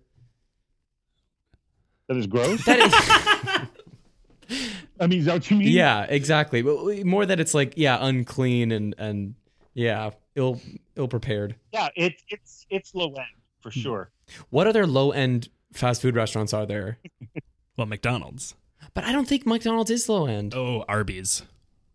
[2.08, 2.64] That is gross.
[2.64, 4.58] That is,
[5.00, 5.68] I mean, is that what you mean?
[5.68, 6.62] yeah, exactly.
[6.62, 9.34] But more that it's like yeah, unclean and and
[9.72, 10.60] yeah, ill
[10.96, 11.56] ill prepared.
[11.72, 11.88] yeah.
[11.96, 13.26] It's it's it's low end
[13.60, 14.10] for sure.
[14.50, 16.98] What other low end fast food restaurants are there?
[17.76, 18.54] Well, McDonald's.
[18.94, 20.54] But I don't think McDonald's is low end.
[20.54, 21.42] Oh, Arby's.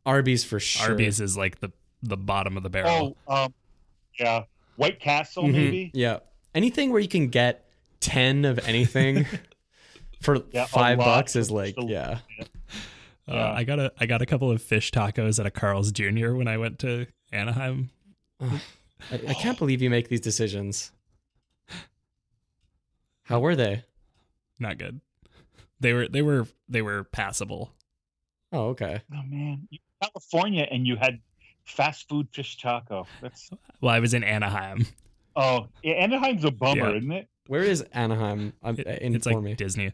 [0.05, 0.89] Arby's for sure.
[0.89, 1.71] Arby's is like the
[2.03, 3.15] the bottom of the barrel.
[3.29, 3.53] Oh, um,
[4.19, 4.43] yeah,
[4.75, 5.53] White Castle Mhm.
[5.53, 5.91] maybe.
[5.93, 6.19] Yeah.
[6.55, 7.65] Anything where you can get
[8.01, 9.25] 10 of anything
[10.21, 12.19] for Yeah, 5 bucks is like, still- yeah.
[13.27, 13.53] Uh, Yeah.
[13.53, 16.33] I got a I got a couple of fish tacos at a Carl's Jr.
[16.33, 17.91] when I went to Anaheim.
[18.41, 18.59] I,
[19.27, 20.91] I can't believe you make these decisions.
[23.23, 23.83] How were they?
[24.59, 24.99] Not good.
[25.79, 27.71] They were they were they were passable.
[28.51, 29.01] Oh, okay.
[29.13, 29.67] Oh man,
[30.01, 31.19] California and you had
[31.65, 33.05] fast food fish taco.
[33.21, 34.87] That's Well, I was in Anaheim.
[35.35, 36.97] Oh, yeah, Anaheim's a bummer, Yeah.
[36.97, 37.27] isn't it?
[37.47, 38.53] Where is Anaheim?
[38.63, 39.55] Um, It- uh, it's like me.
[39.55, 39.93] Disney.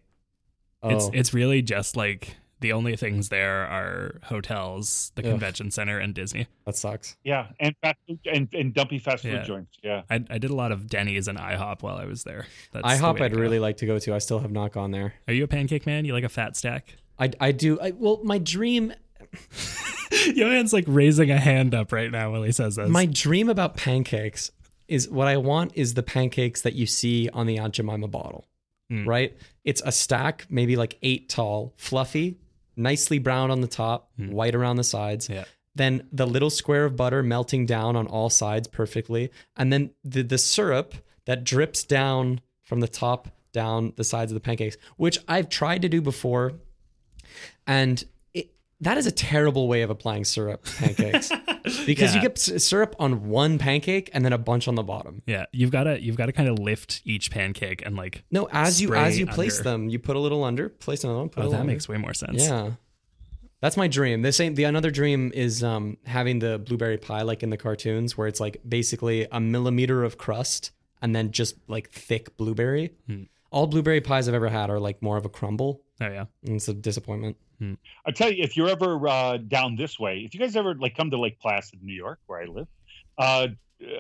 [0.83, 5.31] Oh, It's it's really just like the only things there are hotels, the Ugh.
[5.31, 6.47] convention center, and Disney.
[6.65, 7.17] that sucks.
[7.23, 9.43] Yeah, and fast food and, and dumpy fast food Yeah.
[9.43, 9.77] joints.
[9.83, 12.45] Yeah, I I did a lot of Denny's and IHOP while I was there.
[12.71, 13.39] That's the IHOP way to I'd go.
[13.39, 14.13] really like to go to.
[14.13, 15.13] I still have not gone there.
[15.27, 16.05] Are you a pancake man?
[16.05, 16.95] You like a fat stack?
[17.17, 17.79] I, I do.
[17.79, 18.93] I, well, my dream
[20.36, 22.89] Johan's like raising a hand up right now while he says this.
[22.89, 24.51] my dream about pancakes
[24.88, 28.45] is what I want is the pancakes that you see on the Aunt Jemima bottle,
[28.91, 29.05] Mm.
[29.07, 29.36] right?
[29.63, 32.38] It's a stack, maybe like eight tall, fluffy,
[32.75, 35.27] nicely browned on the top, white around the sides.
[35.29, 35.45] Yeah.
[35.73, 40.21] Then the little square of butter melting down on all sides perfectly, and then the
[40.23, 40.93] the syrup
[41.25, 45.81] that drips down from the top down the sides of the pancakes, which I've tried
[45.81, 46.53] to do before,
[47.67, 51.31] and it, that is a terrible way of applying syrup pancakes
[51.86, 55.21] because you get syrup on one pancake and then a bunch on the bottom.
[55.25, 58.47] yeah, you've got to you've got to kind of lift each pancake and like No,
[58.51, 59.69] as you as you place under.
[59.69, 61.71] them, you put a little under, place another one, put a oh that under.
[61.71, 62.43] makes way more sense.
[62.43, 62.71] Yeah.
[63.61, 64.21] That's my dream.
[64.21, 68.17] The same the another dream is um having the blueberry pie like in the cartoons
[68.17, 70.71] where it's like basically a millimeter of crust
[71.01, 72.93] and then just like thick blueberry.
[73.07, 73.23] Hmm.
[73.51, 75.81] All blueberry pies I've ever had are like more of a crumble.
[76.01, 76.25] Oh yeah.
[76.45, 77.37] And it's a disappointment.
[78.05, 80.95] I tell you, if you're ever uh, down this way, if you guys ever like
[80.95, 82.67] come to Lake Placid, New York, where I live,
[83.17, 83.47] uh,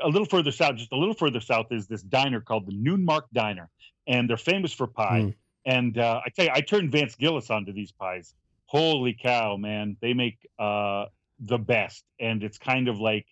[0.03, 3.23] a little further south, just a little further south, is this diner called the Noonmark
[3.33, 3.69] Diner,
[4.07, 5.21] and they're famous for pie.
[5.21, 5.35] Mm.
[5.65, 8.33] And uh, I tell you, I turned Vance Gillis onto these pies.
[8.67, 9.95] Holy cow, man!
[10.01, 11.05] They make uh,
[11.39, 13.25] the best, and it's kind of like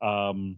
[0.00, 0.56] um,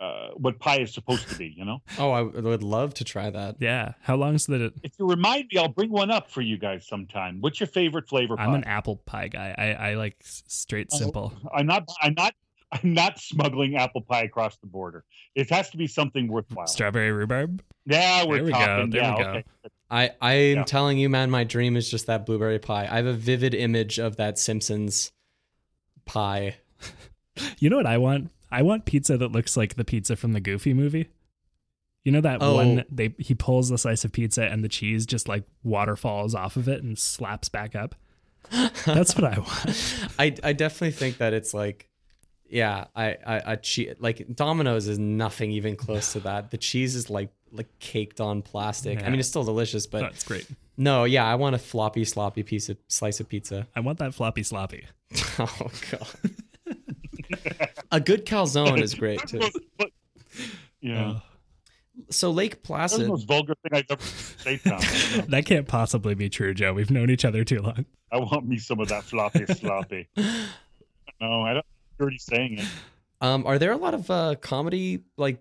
[0.00, 1.54] uh, what pie is supposed to be.
[1.56, 3.56] You know, Oh, I would love to try that.
[3.60, 3.92] Yeah.
[4.02, 7.40] How long's the if you remind me, I'll bring one up for you guys sometime.
[7.40, 8.36] What's your favorite flavor?
[8.38, 9.54] I'm an apple pie guy.
[9.56, 10.98] I, I like s- straight Oh.
[10.98, 11.32] simple.
[11.54, 11.88] I'm not.
[12.02, 12.34] I'm not.
[12.72, 15.04] I'm not smuggling apple pie across the border.
[15.36, 16.66] It has to be something worthwhile.
[16.66, 17.62] Strawberry rhubarb.
[17.86, 18.90] Yeah, we're There we go, talking.
[18.90, 19.30] there yeah, we go.
[19.30, 19.44] okay.
[19.88, 20.64] I I am Yeah.
[20.64, 22.88] telling you, man, my dream is just that blueberry pie.
[22.90, 25.12] I have a vivid image of that Simpsons
[26.04, 26.56] pie.
[27.58, 28.30] You know what I want?
[28.50, 31.08] I want pizza that looks like the pizza from the Goofy movie.
[32.04, 32.54] You know that Oh.
[32.54, 36.56] one they he pulls the slice of pizza and the cheese just like waterfalls off
[36.56, 37.94] of it and slaps back up.
[38.84, 40.08] That's what I want.
[40.18, 41.88] I I definitely think that it's like,
[42.48, 46.52] yeah, I I, I che- like Domino's is nothing even close to that.
[46.52, 49.02] The cheese is like like caked on plastic.
[49.02, 50.46] I mean, it's still delicious, but That's great.
[50.76, 53.66] no, yeah, I want a floppy sloppy piece of slice of pizza.
[53.74, 54.86] I want that floppy sloppy.
[55.40, 56.06] Oh god,
[57.92, 59.40] a good calzone is great too.
[60.80, 61.22] Yeah, Oh,
[62.10, 63.00] So Lake Placid.
[63.00, 64.60] That's the Placid, most vulgar thing I've ever said.
[64.62, 65.24] Tom.
[65.28, 66.72] that can't possibly be true, Joe.
[66.74, 67.86] We've known each other too long.
[68.12, 70.08] I want me some of that floppy sloppy.
[71.18, 71.66] No, I don't.
[71.98, 72.66] You're already saying it.
[73.22, 75.38] um, are there a lot of uh comedy like?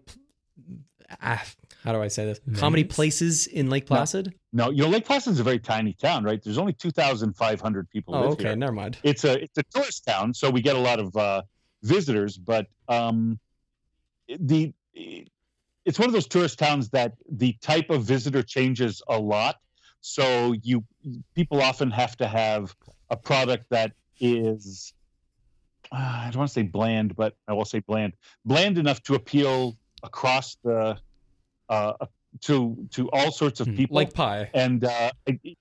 [1.22, 1.44] Ah,
[1.84, 2.40] how do I say this?
[2.58, 2.90] Comedy Venues?
[2.90, 4.34] places in Lake Placid?
[4.54, 6.42] No, you know, Lake Placid's a very tiny town, right?
[6.42, 8.16] There's only 2,500 people.
[8.16, 8.56] Oh, live okay, here.
[8.56, 8.98] never mind.
[9.04, 11.42] it's a it's a tourist town, so we get a lot of uh,
[11.84, 12.38] visitors.
[12.38, 13.40] But um,
[14.28, 14.74] the
[15.86, 19.58] it's one of those tourist towns that the type of visitor changes a lot.
[20.02, 20.84] So you
[21.36, 22.76] people often have to have
[23.10, 24.94] a product that is
[25.92, 28.14] uh, I don't want to say bland, but I will say bland,
[28.46, 30.98] bland enough to appeal across the
[31.70, 31.94] uh,
[32.42, 33.76] to to all sorts of Hmm.
[33.76, 34.50] people Like pie.
[34.54, 35.12] and uh,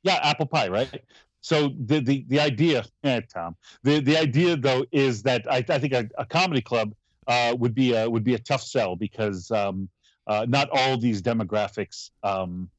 [0.02, 1.02] yeah, apple pie, right?
[1.44, 5.78] So the the the idea, eh, Tom, the the idea though is that I, I
[5.78, 6.94] think a, a comedy club
[7.26, 9.90] uh, would be a would be a tough sell because um,
[10.26, 12.70] uh, not all these demographics um,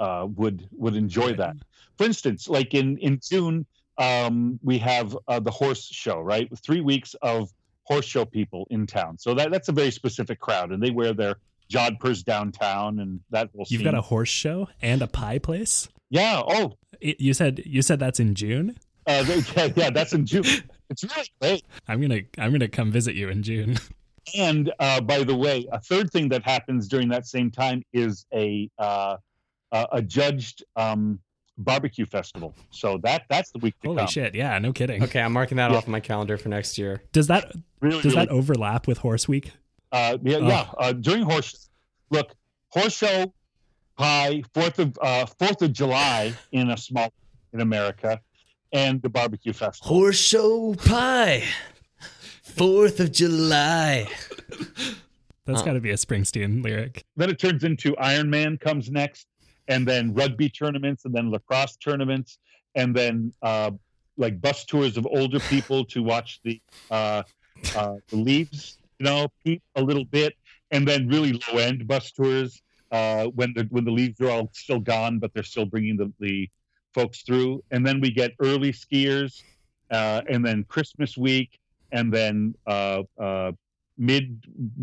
[0.00, 1.54] uh, would would enjoy that.
[1.96, 3.64] For instance, like in in June,
[3.98, 6.48] um, we have uh, the horse show, right?
[6.58, 7.52] Three weeks of
[7.84, 9.16] horse show people in town.
[9.16, 11.36] So that that's a very specific crowd, and they wear their
[11.70, 13.64] jodhpurs downtown, and that will.
[13.68, 15.88] You've got a horse show and a pie place.
[16.10, 16.42] Yeah.
[16.46, 18.76] Oh, It- you said you said that's in June.
[19.06, 19.24] uh,
[19.56, 20.44] yeah, yeah, that's in June.
[20.88, 21.64] It's really great.
[21.88, 23.76] I'm gonna I'm gonna come visit you in June.
[24.36, 28.26] And uh, by the way, a third thing that happens during that same time is
[28.34, 29.16] a uh,
[29.72, 31.20] a a judged um,
[31.58, 32.54] barbecue festival.
[32.70, 34.06] So that that's the week to Holy come.
[34.08, 34.34] shit!
[34.34, 35.02] Yeah, no kidding.
[35.04, 35.76] Okay, I'm marking that Yeah.
[35.76, 37.02] off my calendar for next year.
[37.12, 39.52] Does that Really, does really that overlap with Horse Week?
[39.92, 40.48] Uh, yeah, Oh.
[40.48, 40.68] yeah.
[40.78, 41.68] Uh, during horse,
[42.10, 42.32] look,
[42.70, 43.32] horse show,
[43.96, 47.12] pie, Fourth of uh, Fourth of July in a small
[47.52, 48.20] in America,
[48.72, 49.96] and the barbecue festival.
[49.96, 51.44] Horse show pie,
[52.42, 54.08] Fourth of July.
[55.44, 57.04] That's got to be a Springsteen lyric.
[57.16, 59.28] Then it turns into Iron Man comes next,
[59.68, 62.38] and then rugby tournaments, and then lacrosse tournaments,
[62.74, 63.70] and then uh,
[64.16, 67.22] like bus tours of older people to watch the uh,
[67.76, 70.34] uh, the leaves, you know, peep a little bit,
[70.72, 72.60] and then really low end bus tours
[72.96, 76.08] uh, when the when the leaves are all still gone, but they're still bringing the,
[76.26, 76.36] the
[76.94, 79.32] folks through, and then we get early skiers,
[79.90, 81.50] uh, and then Christmas week,
[81.92, 83.52] and then uh, uh,
[84.10, 84.24] mid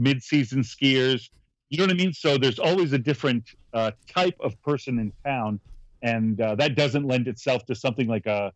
[0.07, 1.22] mid season skiers.
[1.70, 2.14] You know what I mean?
[2.14, 3.43] So there's always a different
[3.74, 5.59] uh, type of person in town,
[6.03, 8.51] and uh, that doesn't lend itself to something like a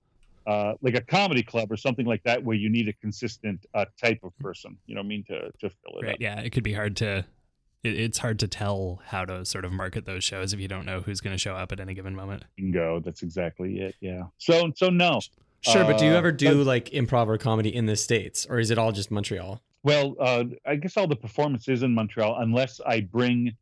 [0.45, 3.86] uh, like a comedy club or something like that, where you need a consistent uh,
[4.03, 4.78] type of person.
[4.86, 6.14] You know what I mean to to fill it Right?
[6.14, 6.22] up.
[6.22, 7.26] Yeah, it could be hard to.
[7.84, 10.86] It, it's hard to tell how to sort of market those shows if you don't
[10.86, 12.44] know who's going to show up at any given moment.
[12.56, 13.00] Bingo.
[13.00, 13.96] That's exactly it.
[14.02, 14.24] Yeah.
[14.38, 15.20] So so no.
[15.62, 18.46] Sure, but do you Uh, ever do but- like improv or comedy in the states,
[18.50, 19.62] or is it all just Montreal?
[19.84, 23.56] Well, uh, I guess all the performances in Montreal, unless I bring,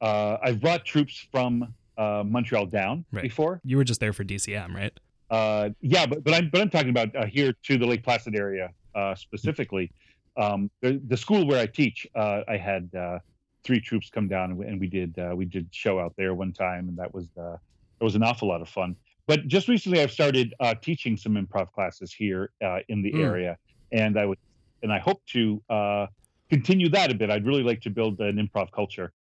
[0.00, 3.22] uh, I've brought troupes from uh, Montreal down Right.
[3.22, 3.60] before.
[3.64, 4.92] You were just there for DCM, right?
[5.30, 8.34] Uh, yeah, but but I'm but I'm talking about uh, here to the Lake Placid
[8.36, 9.90] area uh, specifically.
[10.36, 13.18] Um, the, the school where I teach, uh, I had uh,
[13.64, 16.34] three troupes come down and we, and we did uh, we did show out there
[16.34, 17.56] one time, and that was uh,
[18.00, 18.96] it was an awful lot of fun.
[19.26, 23.20] But just recently, I've started uh, teaching some improv classes here uh, in the Mm.
[23.20, 23.56] area,
[23.92, 24.38] and I would
[24.82, 26.06] and I hope to uh,
[26.50, 27.30] continue that a bit.
[27.30, 29.12] I'd really like to build an improv culture.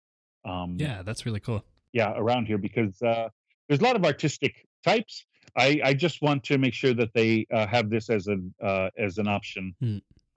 [0.43, 1.63] Um, Yeah, that's really cool.
[1.93, 3.29] yeah around here because uh,
[3.67, 5.25] there's a lot of artistic types.
[5.55, 8.89] I, I just want to make sure that they uh, have this as an uh,
[8.97, 9.75] as an option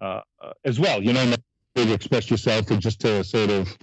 [0.00, 0.20] uh,
[0.64, 1.02] as well.
[1.02, 1.34] You know,
[1.76, 3.78] to express yourself or just to sort of.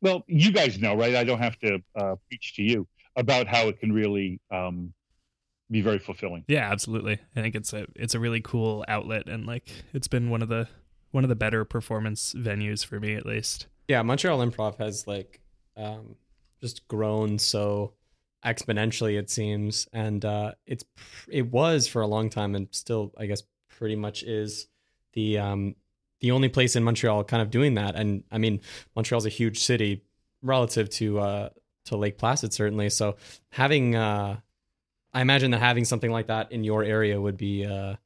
[0.00, 1.14] Well, you guys know, right?
[1.14, 2.86] I don't have to uh, preach to you
[3.16, 4.92] about how it can really um,
[5.70, 6.44] be very fulfilling.
[6.48, 7.18] Yeah, absolutely.
[7.34, 10.48] I think it's a it's a really cool outlet, and like it's been one of
[10.48, 10.68] the
[11.10, 13.66] one of the better performance venues for me, at least.
[13.88, 15.40] Yeah, Montreal Improv has like
[15.76, 16.16] um,
[16.60, 17.94] just grown so
[18.44, 20.84] exponentially, it seems, and uh, it's
[21.28, 24.68] it was for a long time, and still, I guess, pretty much is
[25.14, 25.74] the um,
[26.20, 27.94] the only place in Montreal kind of doing that.
[27.94, 28.60] And I mean,
[28.94, 30.02] Montreal's a huge city
[30.42, 31.48] relative to uh,
[31.86, 32.90] to Lake Placid, certainly.
[32.90, 33.16] So
[33.50, 34.38] having, uh,
[35.14, 37.96] I imagine that having something like that in your area would be uh,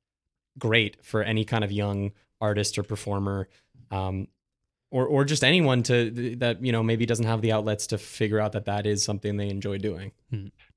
[0.58, 3.48] great for any kind of young artist or performer.
[3.90, 4.28] Um,
[4.90, 8.40] or or just anyone to that you know maybe doesn't have the outlets to figure
[8.40, 10.12] out that that is something they enjoy doing.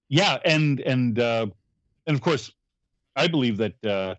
[0.10, 1.48] yeah and and uh
[2.06, 2.52] and of course
[3.16, 4.14] i believe that uh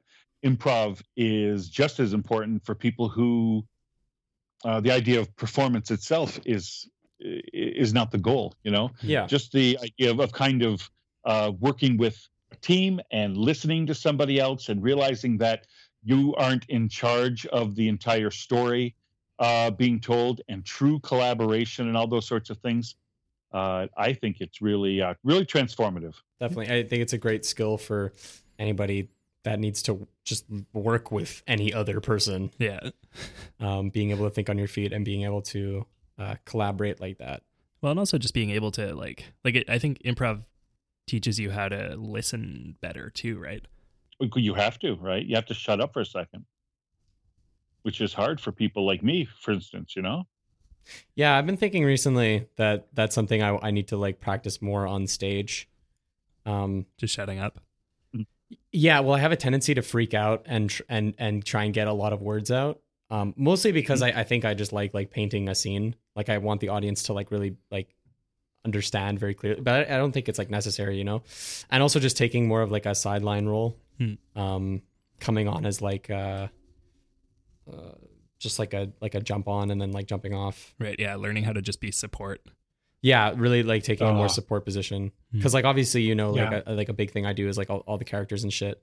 [0.45, 3.65] improv is just as important for people who
[4.65, 6.89] uh the idea of performance itself is
[7.21, 10.91] is not the goal you know Yeah, just the idea of, of kind of
[11.25, 12.17] uh working with
[12.53, 15.67] a team and listening to somebody else and realizing that
[16.03, 18.95] you aren't in charge of the entire story
[19.39, 22.97] uh being told and true collaboration and all those sorts of things
[23.55, 26.15] uh, I think it's really, uh, really transformative.
[26.41, 26.77] definitely.
[26.77, 28.13] I think it's a great skill for
[28.59, 29.09] anybody
[29.45, 32.51] that needs to just work with any other person.
[32.59, 32.91] Yeah.
[33.61, 35.87] Um, being able to think on your feet and being able to
[36.19, 37.43] uh, collaborate like that.
[37.81, 40.43] Well, and also just being able to like like it, I think improv
[41.07, 43.65] teaches you how to listen better too, right?
[44.35, 45.25] You have to, right?
[45.25, 46.47] You have to shut up for a second,
[47.83, 49.95] which is hard for people like me, for instance.
[49.95, 50.27] You know,
[51.15, 54.87] Yeah, I've been thinking recently that that's something I, I need to like practice more
[54.87, 55.69] on stage.
[56.47, 57.61] Um, Just shutting up.
[58.73, 61.73] Yeah, well, I have a tendency to freak out and tr- and and try and
[61.75, 62.81] get a lot of words out.
[63.11, 65.95] Um, mostly because I, I think I just like like painting a scene.
[66.17, 67.95] Like I want the audience to like really like
[68.65, 69.61] understand very clearly.
[69.61, 71.23] But I, I don't think it's like necessary, you know.
[71.71, 74.15] And also just taking more of like a sideline role, Hmm.
[74.35, 74.83] um,
[75.21, 76.49] coming on as like uh,
[77.73, 77.93] uh,
[78.39, 80.75] just like a like a jump on and then like jumping off.
[80.79, 80.97] Right.
[80.99, 81.15] Yeah.
[81.17, 82.41] Learning how to just be support.
[83.05, 85.37] Yeah, really like taking a more support position Hmm.
[85.39, 86.63] because like obviously you know like Yeah.
[86.67, 88.83] a, like a big thing I do is like all, all the characters and shit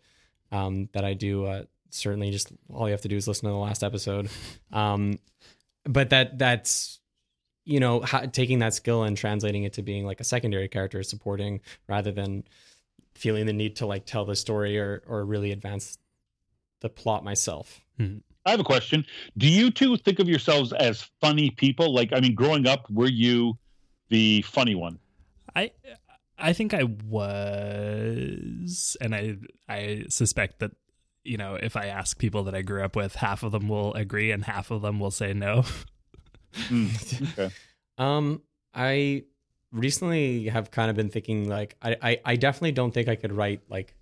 [0.51, 1.45] um, that I do.
[1.45, 4.29] Uh, certainly, just all you have to do is listen to the last episode.
[4.71, 5.17] Um,
[5.85, 6.99] but that that's
[7.65, 11.01] you know how, taking that skill and translating it to being like a secondary character
[11.03, 12.43] supporting rather than
[13.15, 15.97] feeling the need to like tell the story or or really advance
[16.81, 17.81] the plot myself.
[17.97, 18.17] Hmm.
[18.45, 19.05] I have a question.
[19.37, 21.93] Do you two think of yourselves as funny people?
[21.93, 23.57] Like, I mean, growing up, were you
[24.11, 24.99] the funny one?
[25.55, 25.71] I
[26.37, 29.37] I think I was, and I
[29.67, 30.71] I suspect that
[31.23, 33.93] you know if I ask people that I grew up with, half of them will
[33.95, 35.63] agree and half of them will say no.
[36.53, 37.49] Mm, okay.
[37.97, 38.41] Um,
[38.75, 39.23] I
[39.71, 43.31] recently have kind of been thinking like I, I, I definitely don't think I could
[43.31, 43.95] write like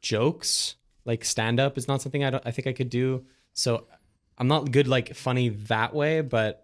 [0.00, 0.76] jokes.
[1.04, 3.24] Like stand up is not something I don't I think I could do.
[3.54, 3.88] So
[4.38, 6.63] I'm not good like funny that way, but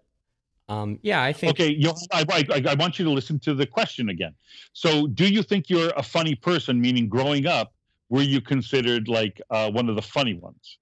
[0.71, 2.23] um yeah, I think Okay, Johan, I,
[2.55, 4.33] I, I want you to listen to the question again.
[4.73, 6.79] So, do you think you're a funny person?
[6.79, 7.73] Meaning, growing up,
[8.09, 10.77] were you considered like uh, one of the funny ones?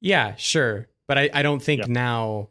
[0.00, 0.88] yeah, sure.
[1.08, 1.86] But I, I don't think Yeah.
[1.88, 2.48] now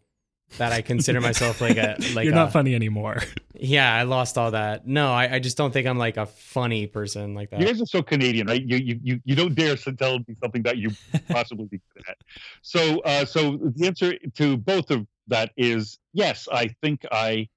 [0.57, 3.17] that I consider myself like a like You're a, not funny anymore.
[3.59, 4.85] Yeah, I lost all that.
[4.85, 7.59] No, I, I just don't think I'm like a funny person like that.
[7.59, 8.61] You guys are so Canadian, right?
[8.61, 10.91] You you you, you don't dare to tell me something that you
[11.29, 12.17] possibly be good at.
[12.61, 16.47] So uh, so the answer to both of that is yes.
[16.51, 17.47] I think I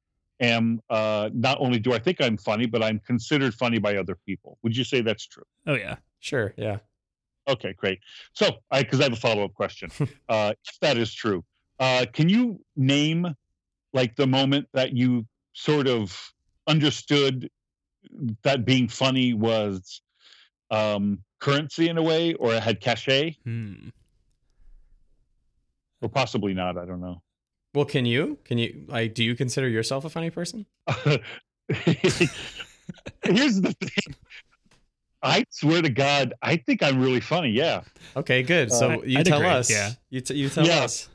[0.40, 0.80] am.
[0.90, 4.58] Uh, not only do I think I'm funny, but I'm considered funny by other people.
[4.62, 5.44] Would you say that's true?
[5.66, 5.96] Oh yeah.
[6.20, 6.78] Sure, yeah.
[7.48, 8.00] Okay, great.
[8.34, 9.90] So I because I have a follow up question.
[10.28, 11.44] uh, if that is true,
[11.78, 13.34] uh, can you name
[13.92, 16.32] like the moment that you sort of
[16.66, 17.50] understood
[18.42, 20.00] that being funny was
[20.70, 23.88] um, currency in a way, or it had cachet, Hmm.
[26.00, 26.78] or possibly not.
[26.78, 27.22] I don't know.
[27.74, 28.38] Well, can you?
[28.44, 30.66] Can you like do you consider yourself a funny person?
[33.24, 34.14] Here's the thing.
[35.22, 37.50] I swear to God, I think I'm really funny.
[37.50, 37.82] Yeah,
[38.16, 38.72] Okay, good.
[38.72, 39.70] So Uh, you I'd tell agree, us.
[39.70, 39.90] yeah.
[40.08, 40.80] You t- you tell Yeah.
[40.84, 41.08] us.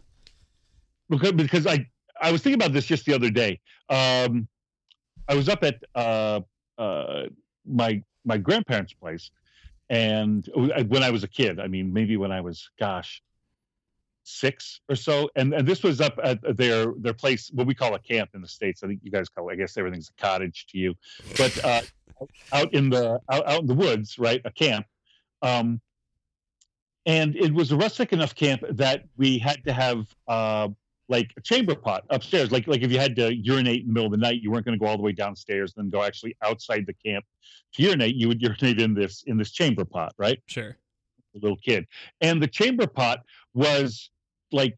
[1.10, 1.86] because because I
[2.22, 3.60] I was thinking about this just the other day.
[3.90, 4.48] Um,
[5.28, 6.42] I was up at uh,
[6.78, 7.24] uh,
[7.66, 9.32] my my grandparents' place,
[9.90, 13.22] and when I was a kid, I mean, maybe when I was, gosh,
[14.26, 17.96] six or so, and and this was up at their their place, what we call
[17.96, 18.84] a camp in the states.
[18.84, 20.96] I think you guys call, it, I guess everything's a cottage to you,
[21.38, 21.82] but uh,
[22.52, 24.86] out in the out, out in the woods, right, a camp.
[25.42, 25.80] Um,
[27.06, 30.70] and it was a rustic enough camp that we had to have uh,
[31.08, 32.52] like a chamber pot upstairs.
[32.52, 34.66] Like like if you had to urinate in the middle of the night, you weren't
[34.66, 37.26] going to go all the way downstairs and then go actually outside the camp
[37.74, 38.16] to urinate.
[38.16, 40.42] You would urinate in this in this chamber pot, right?
[40.48, 40.78] Sure.
[41.36, 41.86] A little kid,
[42.22, 43.20] and the chamber pot
[43.54, 44.10] was
[44.56, 44.78] like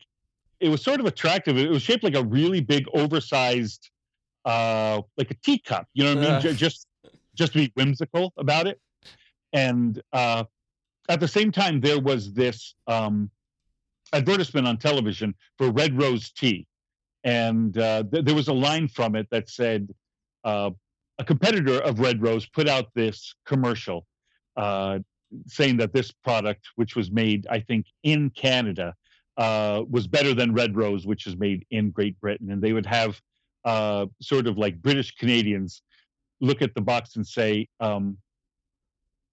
[0.59, 1.57] it was sort of attractive.
[1.57, 3.89] It was shaped like a really big, oversized,
[4.43, 5.87] uh, like a teacup.
[5.93, 6.51] You know what I mean?
[6.51, 6.53] Uh.
[6.53, 6.87] Just
[7.35, 8.81] just to be whimsical about it,
[9.53, 10.43] and uh,
[11.07, 13.29] at the same time, there was this um,
[14.11, 16.65] advertisement on television for Red Rose tea,
[17.23, 19.93] and uh, th- there was a line from it that said,
[20.43, 20.71] uh,
[21.19, 24.07] "A competitor of Red Rose put out this commercial
[24.55, 24.99] uh,
[25.45, 28.95] saying that this product, which was made, I think, in Canada,
[29.37, 32.85] uh, was better than Red Rose, which is made in Great Britain, and they would
[32.85, 33.21] have
[33.65, 35.81] uh, sort of like British Canadians
[36.41, 38.17] look at the box and say." Um,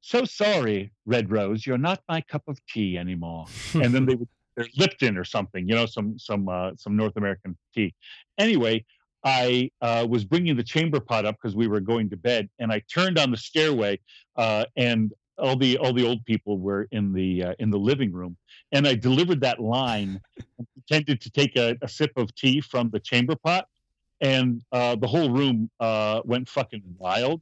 [0.00, 3.46] so sorry, Red Rose, you're not my cup of tea anymore.
[3.72, 7.16] and then they would their Lipton or something, you know, some some uh, some North
[7.16, 7.94] American tea.
[8.38, 8.84] Anyway,
[9.24, 12.72] I uh, was bringing the chamber pot up because we were going to bed, and
[12.72, 13.98] I turned on the stairway,
[14.36, 18.12] uh, and all the all the old people were in the uh, in the living
[18.12, 18.36] room,
[18.72, 20.20] and I delivered that line,
[20.58, 23.66] and pretended to take a, a sip of tea from the chamber pot,
[24.20, 27.40] and uh, the whole room uh, went fucking wild,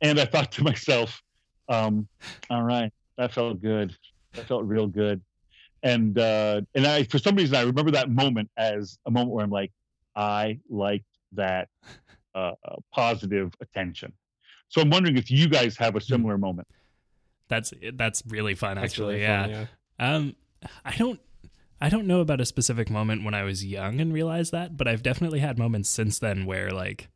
[0.00, 1.22] and I thought to myself,
[1.68, 2.08] um,
[2.50, 3.96] all right, that felt good,
[4.34, 5.20] that felt real good.
[5.82, 9.44] And uh and i for some reason i remember that moment as a moment where
[9.44, 9.70] i'm like
[10.16, 11.68] i like that
[12.34, 14.10] uh uh, positive attention.
[14.68, 16.66] So i'm wondering if you guys have a similar moment
[17.48, 19.14] That's that's really fun That's actually.
[19.14, 19.42] really yeah.
[19.42, 19.66] fun, yeah.
[20.14, 20.36] Um,
[20.84, 21.20] I don't,
[21.80, 24.88] I don't know about a specific moment when I was young and realized that, but
[24.88, 27.08] I've definitely had moments since then where like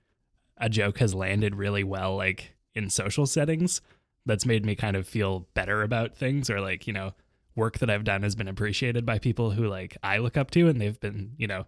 [0.59, 3.81] a joke has landed really well, like in social settings.
[4.27, 7.15] That's made me kind of feel better about things, or like you know,
[7.57, 10.69] work that I've done has been appreciated by people who like I look up to,
[10.69, 11.65] and they've been you know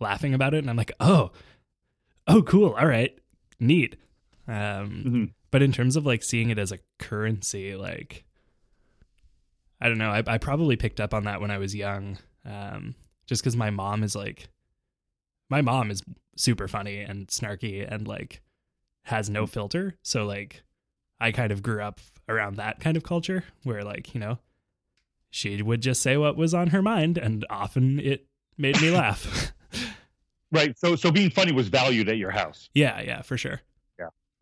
[0.00, 1.30] laughing about it, and I'm like, oh,
[2.26, 3.18] oh, cool, all right,
[3.58, 3.96] neat.
[4.46, 5.30] Um, Mhm.
[5.52, 8.24] But in terms of like seeing it as a currency, like
[9.80, 10.10] I don't know.
[10.10, 12.94] I, I probably picked up on that when I was young, um,
[13.26, 14.48] just because my mom is like,
[15.50, 16.02] my mom is
[16.36, 18.42] super funny and snarky and like
[19.02, 19.98] has no filter.
[20.02, 20.62] So like,
[21.20, 24.38] I kind of grew up around that kind of culture where like you know,
[25.30, 28.26] she would just say what was on her mind, and often it
[28.56, 29.52] made me laugh.
[30.52, 33.62] right so so being funny was valued at your house yeah, yeah, for sure.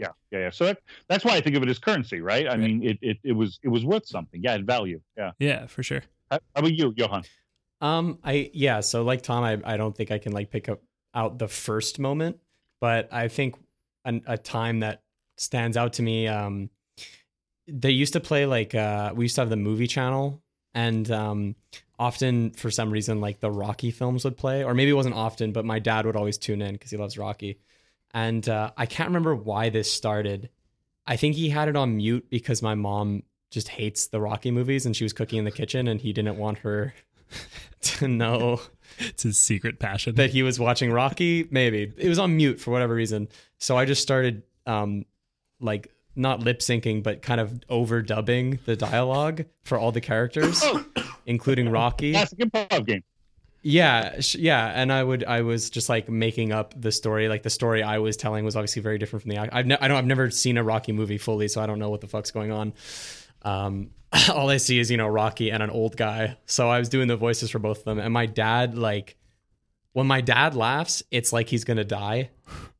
[0.01, 0.78] Yeah yeah yeah so that,
[1.09, 2.59] that's why i think of it as currency right i Right.
[2.61, 5.82] mean it, it it was it was worth something yeah it value yeah Yeah, for
[5.82, 6.03] sure.
[6.30, 7.22] how, how about you johan
[7.80, 8.80] Um, I yeah.
[8.80, 10.80] So like Tom, I I don't think I can like pick up
[11.14, 12.36] out the first moment,
[12.80, 13.57] but I think
[14.05, 15.03] an, a time that
[15.38, 16.28] stands out to me.
[16.28, 16.68] Um,
[17.66, 20.42] they used to play like uh, we used to have the movie channel,
[20.74, 21.55] and um,
[21.98, 25.53] often for some reason like the Rocky films would play, or maybe it wasn't often,
[25.53, 27.59] but my dad would always tune in because he loves Rocky,
[28.12, 30.50] and uh, I can't remember why this started.
[31.06, 34.86] I think he had it on mute because my mom just hates the Rocky movies,
[34.86, 36.94] and she was cooking in the kitchen, and he didn't want her
[37.80, 38.61] to know
[38.98, 40.14] It's his secret passion.
[40.16, 41.48] that he was watching Rocky.
[41.50, 43.28] Maybe it was on mute for whatever reason.
[43.58, 45.04] So I just started, um,
[45.61, 50.62] like not lip syncing, but kind of overdubbing the dialogue for all the characters,
[51.26, 52.12] including Rocky.
[52.12, 53.02] Classic improv game.
[53.62, 57.28] Yeah, yeah, and I would, I was just like making up the story.
[57.28, 59.38] Like the story I was telling was obviously very different from the.
[59.38, 61.90] I've, ne- I don't, I've never seen a Rocky movie fully, so I don't know
[61.90, 62.72] what the fuck's going on.
[63.42, 63.90] Um,
[64.34, 66.38] all I see is you know Rocky and an old guy.
[66.46, 69.16] So I was doing the voices for both of them, and my dad like
[69.92, 72.30] when my dad laughs, it's like he's gonna die.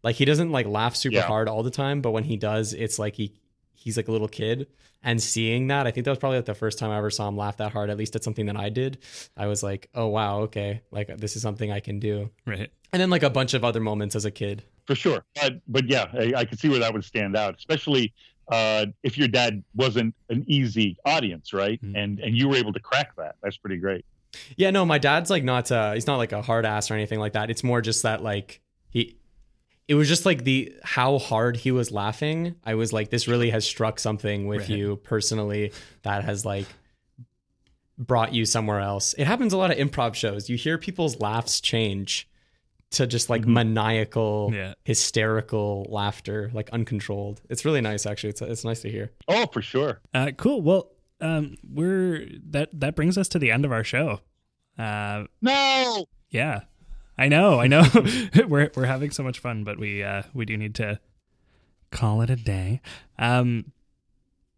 [0.03, 1.23] Like he doesn't like laugh super Yeah.
[1.23, 3.35] hard all the time, but when he does, it's like he
[3.81, 4.67] he's like a little kid.
[5.03, 7.27] And seeing that, I think that was probably like the first time I ever saw
[7.27, 7.89] him laugh that hard.
[7.89, 8.99] At least at something that I did.
[9.37, 12.31] I was like, oh wow, okay, like this is something I can do.
[12.47, 12.71] right.
[12.93, 14.65] And then like a bunch of other moments as a kid.
[14.87, 15.25] for sure.
[15.41, 18.13] But but yeah, I, I could see where that would stand out, especially
[18.49, 21.81] uh, if your dad wasn't an easy audience, right?
[21.83, 21.97] Mm.
[21.97, 23.37] And and you were able to crack that.
[23.43, 24.05] That's pretty great.
[24.57, 27.21] Yeah, no, my dad's like not uh he's not like a hard ass or anything
[27.21, 27.49] like that.
[27.51, 28.61] It's more just that like
[28.91, 29.17] he
[29.91, 32.55] it was just like the how hard he was laughing.
[32.65, 34.79] I was like this really has struck something with Right.
[34.79, 35.73] you personally
[36.03, 36.67] that has like
[37.99, 39.15] brought you somewhere else.
[39.15, 40.49] It happens a lot of improv shows.
[40.49, 42.29] You hear people's laughs change
[42.93, 43.49] to just like Mhm.
[43.49, 44.75] maniacal Yeah.
[44.85, 47.41] hysterical laughter, like uncontrolled.
[47.49, 48.31] It's really nice actually.
[48.31, 49.13] It's it's nice to hear.
[49.29, 50.01] Oh, for sure.
[50.15, 50.63] Uh, cool.
[50.63, 54.21] Well, um, we're that that brings us to the end of our show.
[54.79, 56.07] Uh, No.
[56.31, 56.61] yeah,
[57.21, 57.85] I know, I know.
[58.49, 60.99] we're we're having so much fun, but we uh, we do need to
[61.91, 62.81] call it a day.
[63.19, 63.73] Um,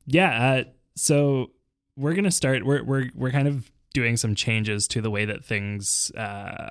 [0.07, 0.53] yeah.
[0.53, 1.51] Uh, so
[1.97, 2.65] we're gonna start.
[2.65, 6.69] We're we're we're kind of doing some changes to the way that things uh,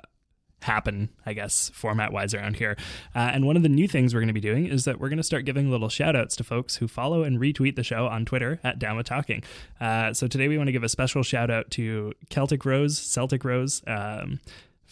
[0.62, 2.76] happen, I guess, format wise around here.
[3.14, 5.08] Uh, and one of the new things we're going to be doing is that we're
[5.08, 8.06] going to start giving little shout outs to folks who follow and retweet the show
[8.06, 9.44] on Twitter at Down with Talking.
[9.80, 13.44] Uh, so today we want to give a special shout out to Celtic Rose, Celtic
[13.44, 13.82] Rose.
[13.86, 14.40] Um,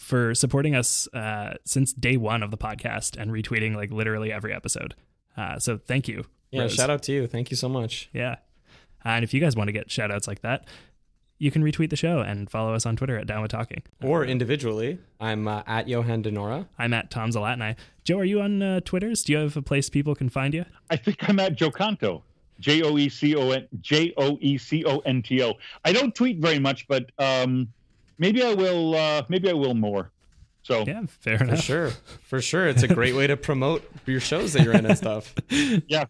[0.01, 4.51] for supporting us uh, since day one of the podcast and retweeting like literally every
[4.51, 4.95] episode.
[5.37, 6.25] Uh, so thank you.
[6.49, 6.73] Yeah, Rose.
[6.73, 7.27] shout out to you.
[7.27, 8.09] Thank you so much.
[8.11, 8.37] Yeah.
[9.05, 10.65] And if you guys want to get shout outs like that,
[11.37, 13.83] you can retweet the show and follow us on Twitter at Down with Talking.
[14.03, 16.67] Or individually, I'm uh, at Johan Denora.
[16.77, 17.75] I'm at Tom Zalatni.
[18.03, 19.23] Joe, are you on uh, Twitters?
[19.23, 20.65] Do you have a place people can find you?
[20.89, 22.23] I think I'm at Joe Conto.
[22.59, 25.53] J O E C O N J O E C O N T O.
[25.85, 27.69] I don't tweet very much, but um,
[28.21, 28.95] maybe I will.
[28.95, 30.11] Uh, maybe I will more.
[30.63, 31.59] So Yeah, fair For enough.
[31.61, 31.89] sure.
[32.21, 32.67] For sure.
[32.67, 35.33] It's a great way to promote your shows that you're in and stuff.
[35.87, 36.05] Yeah,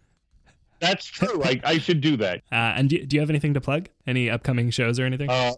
[0.78, 1.42] that's true.
[1.42, 2.42] I, I should do that.
[2.52, 3.88] Uh, and do, do you have anything to plug?
[4.06, 5.30] Any upcoming shows or anything?
[5.30, 5.52] Uh,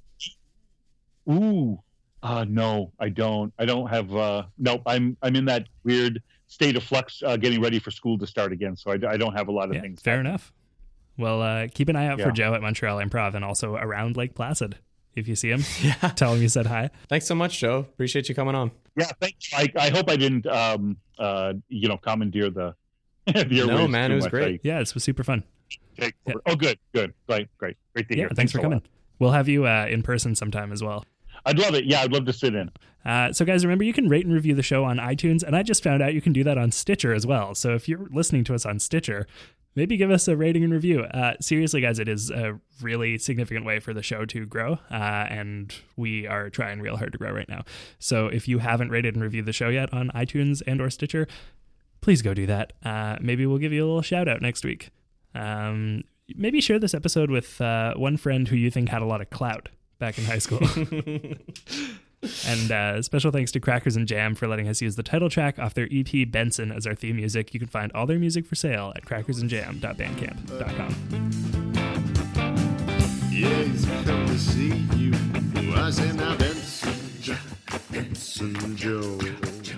[1.28, 1.78] ooh,
[2.22, 3.52] uh, no, I don't.
[3.58, 4.14] I don't have.
[4.14, 4.82] Uh, nope.
[4.86, 8.52] I'm I'm in that weird state of flux, uh, getting ready for school to start
[8.52, 8.76] again.
[8.76, 10.00] So I, I don't have a lot of yeah, things.
[10.02, 10.52] fair enough.
[11.18, 14.34] Well, uh, keep an eye out for Joe at Montreal Improv and also around Lake
[14.34, 14.78] Placid.
[15.16, 15.94] If you see him, Yeah.
[16.16, 16.90] tell him you said hi.
[17.08, 17.78] Thanks so much, Joe.
[17.80, 18.70] Appreciate you coming on.
[18.96, 19.58] Yeah, thanks, you.
[19.58, 22.74] I, I hope I didn't, um, uh, you know, commandeer the.
[23.26, 24.30] the No, man, it was much.
[24.32, 24.60] great.
[24.64, 25.44] Yeah, this was super fun.
[25.98, 26.34] I take Yeah.
[26.46, 28.28] Oh, good, good, great, great, great to Yeah, hear.
[28.34, 28.64] thanks, for a lot.
[28.66, 28.82] coming.
[29.18, 31.04] We'll have you uh, in person sometime as well.
[31.46, 31.84] I'd love it.
[31.84, 32.70] Yeah, I'd love to sit in.
[33.04, 35.62] Uh, so, guys, remember you can rate and review the show on iTunes, and I
[35.62, 37.54] just found out you can do that on Stitcher as well.
[37.54, 39.26] So, if you're listening to us on Stitcher,
[39.74, 41.02] maybe give us a rating and review.
[41.02, 44.94] Uh, seriously, guys, it is a really significant way for the show to grow, uh,
[45.28, 47.64] and we are trying real hard to grow right now.
[47.98, 51.26] So, if you haven't rated and reviewed the show yet on iTunes and or Stitcher,
[52.00, 52.72] please go do that.
[52.84, 54.90] Uh, maybe we'll give you a little shout out next week.
[55.34, 56.04] Um,
[56.34, 59.30] maybe share this episode with uh, one friend who you think had a lot of
[59.30, 59.68] clout
[59.98, 60.60] back in high school.
[62.46, 65.58] And uh, special thanks to Crackers and Jam for letting us use the title track
[65.58, 67.52] off their EP Benson as our theme music.
[67.54, 70.94] You can find all their music for sale at crackersandjam.bandcamp.com.
[73.30, 75.12] Yeah, he's come to see you.
[75.74, 77.42] I say now, Benson, Jack,
[77.90, 79.18] Benson Joe,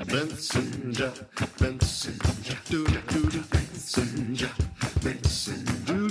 [0.06, 1.14] Benson Jack,
[1.58, 4.52] Benson Jack, do do do, Benson Jack,
[5.02, 6.06] Benson do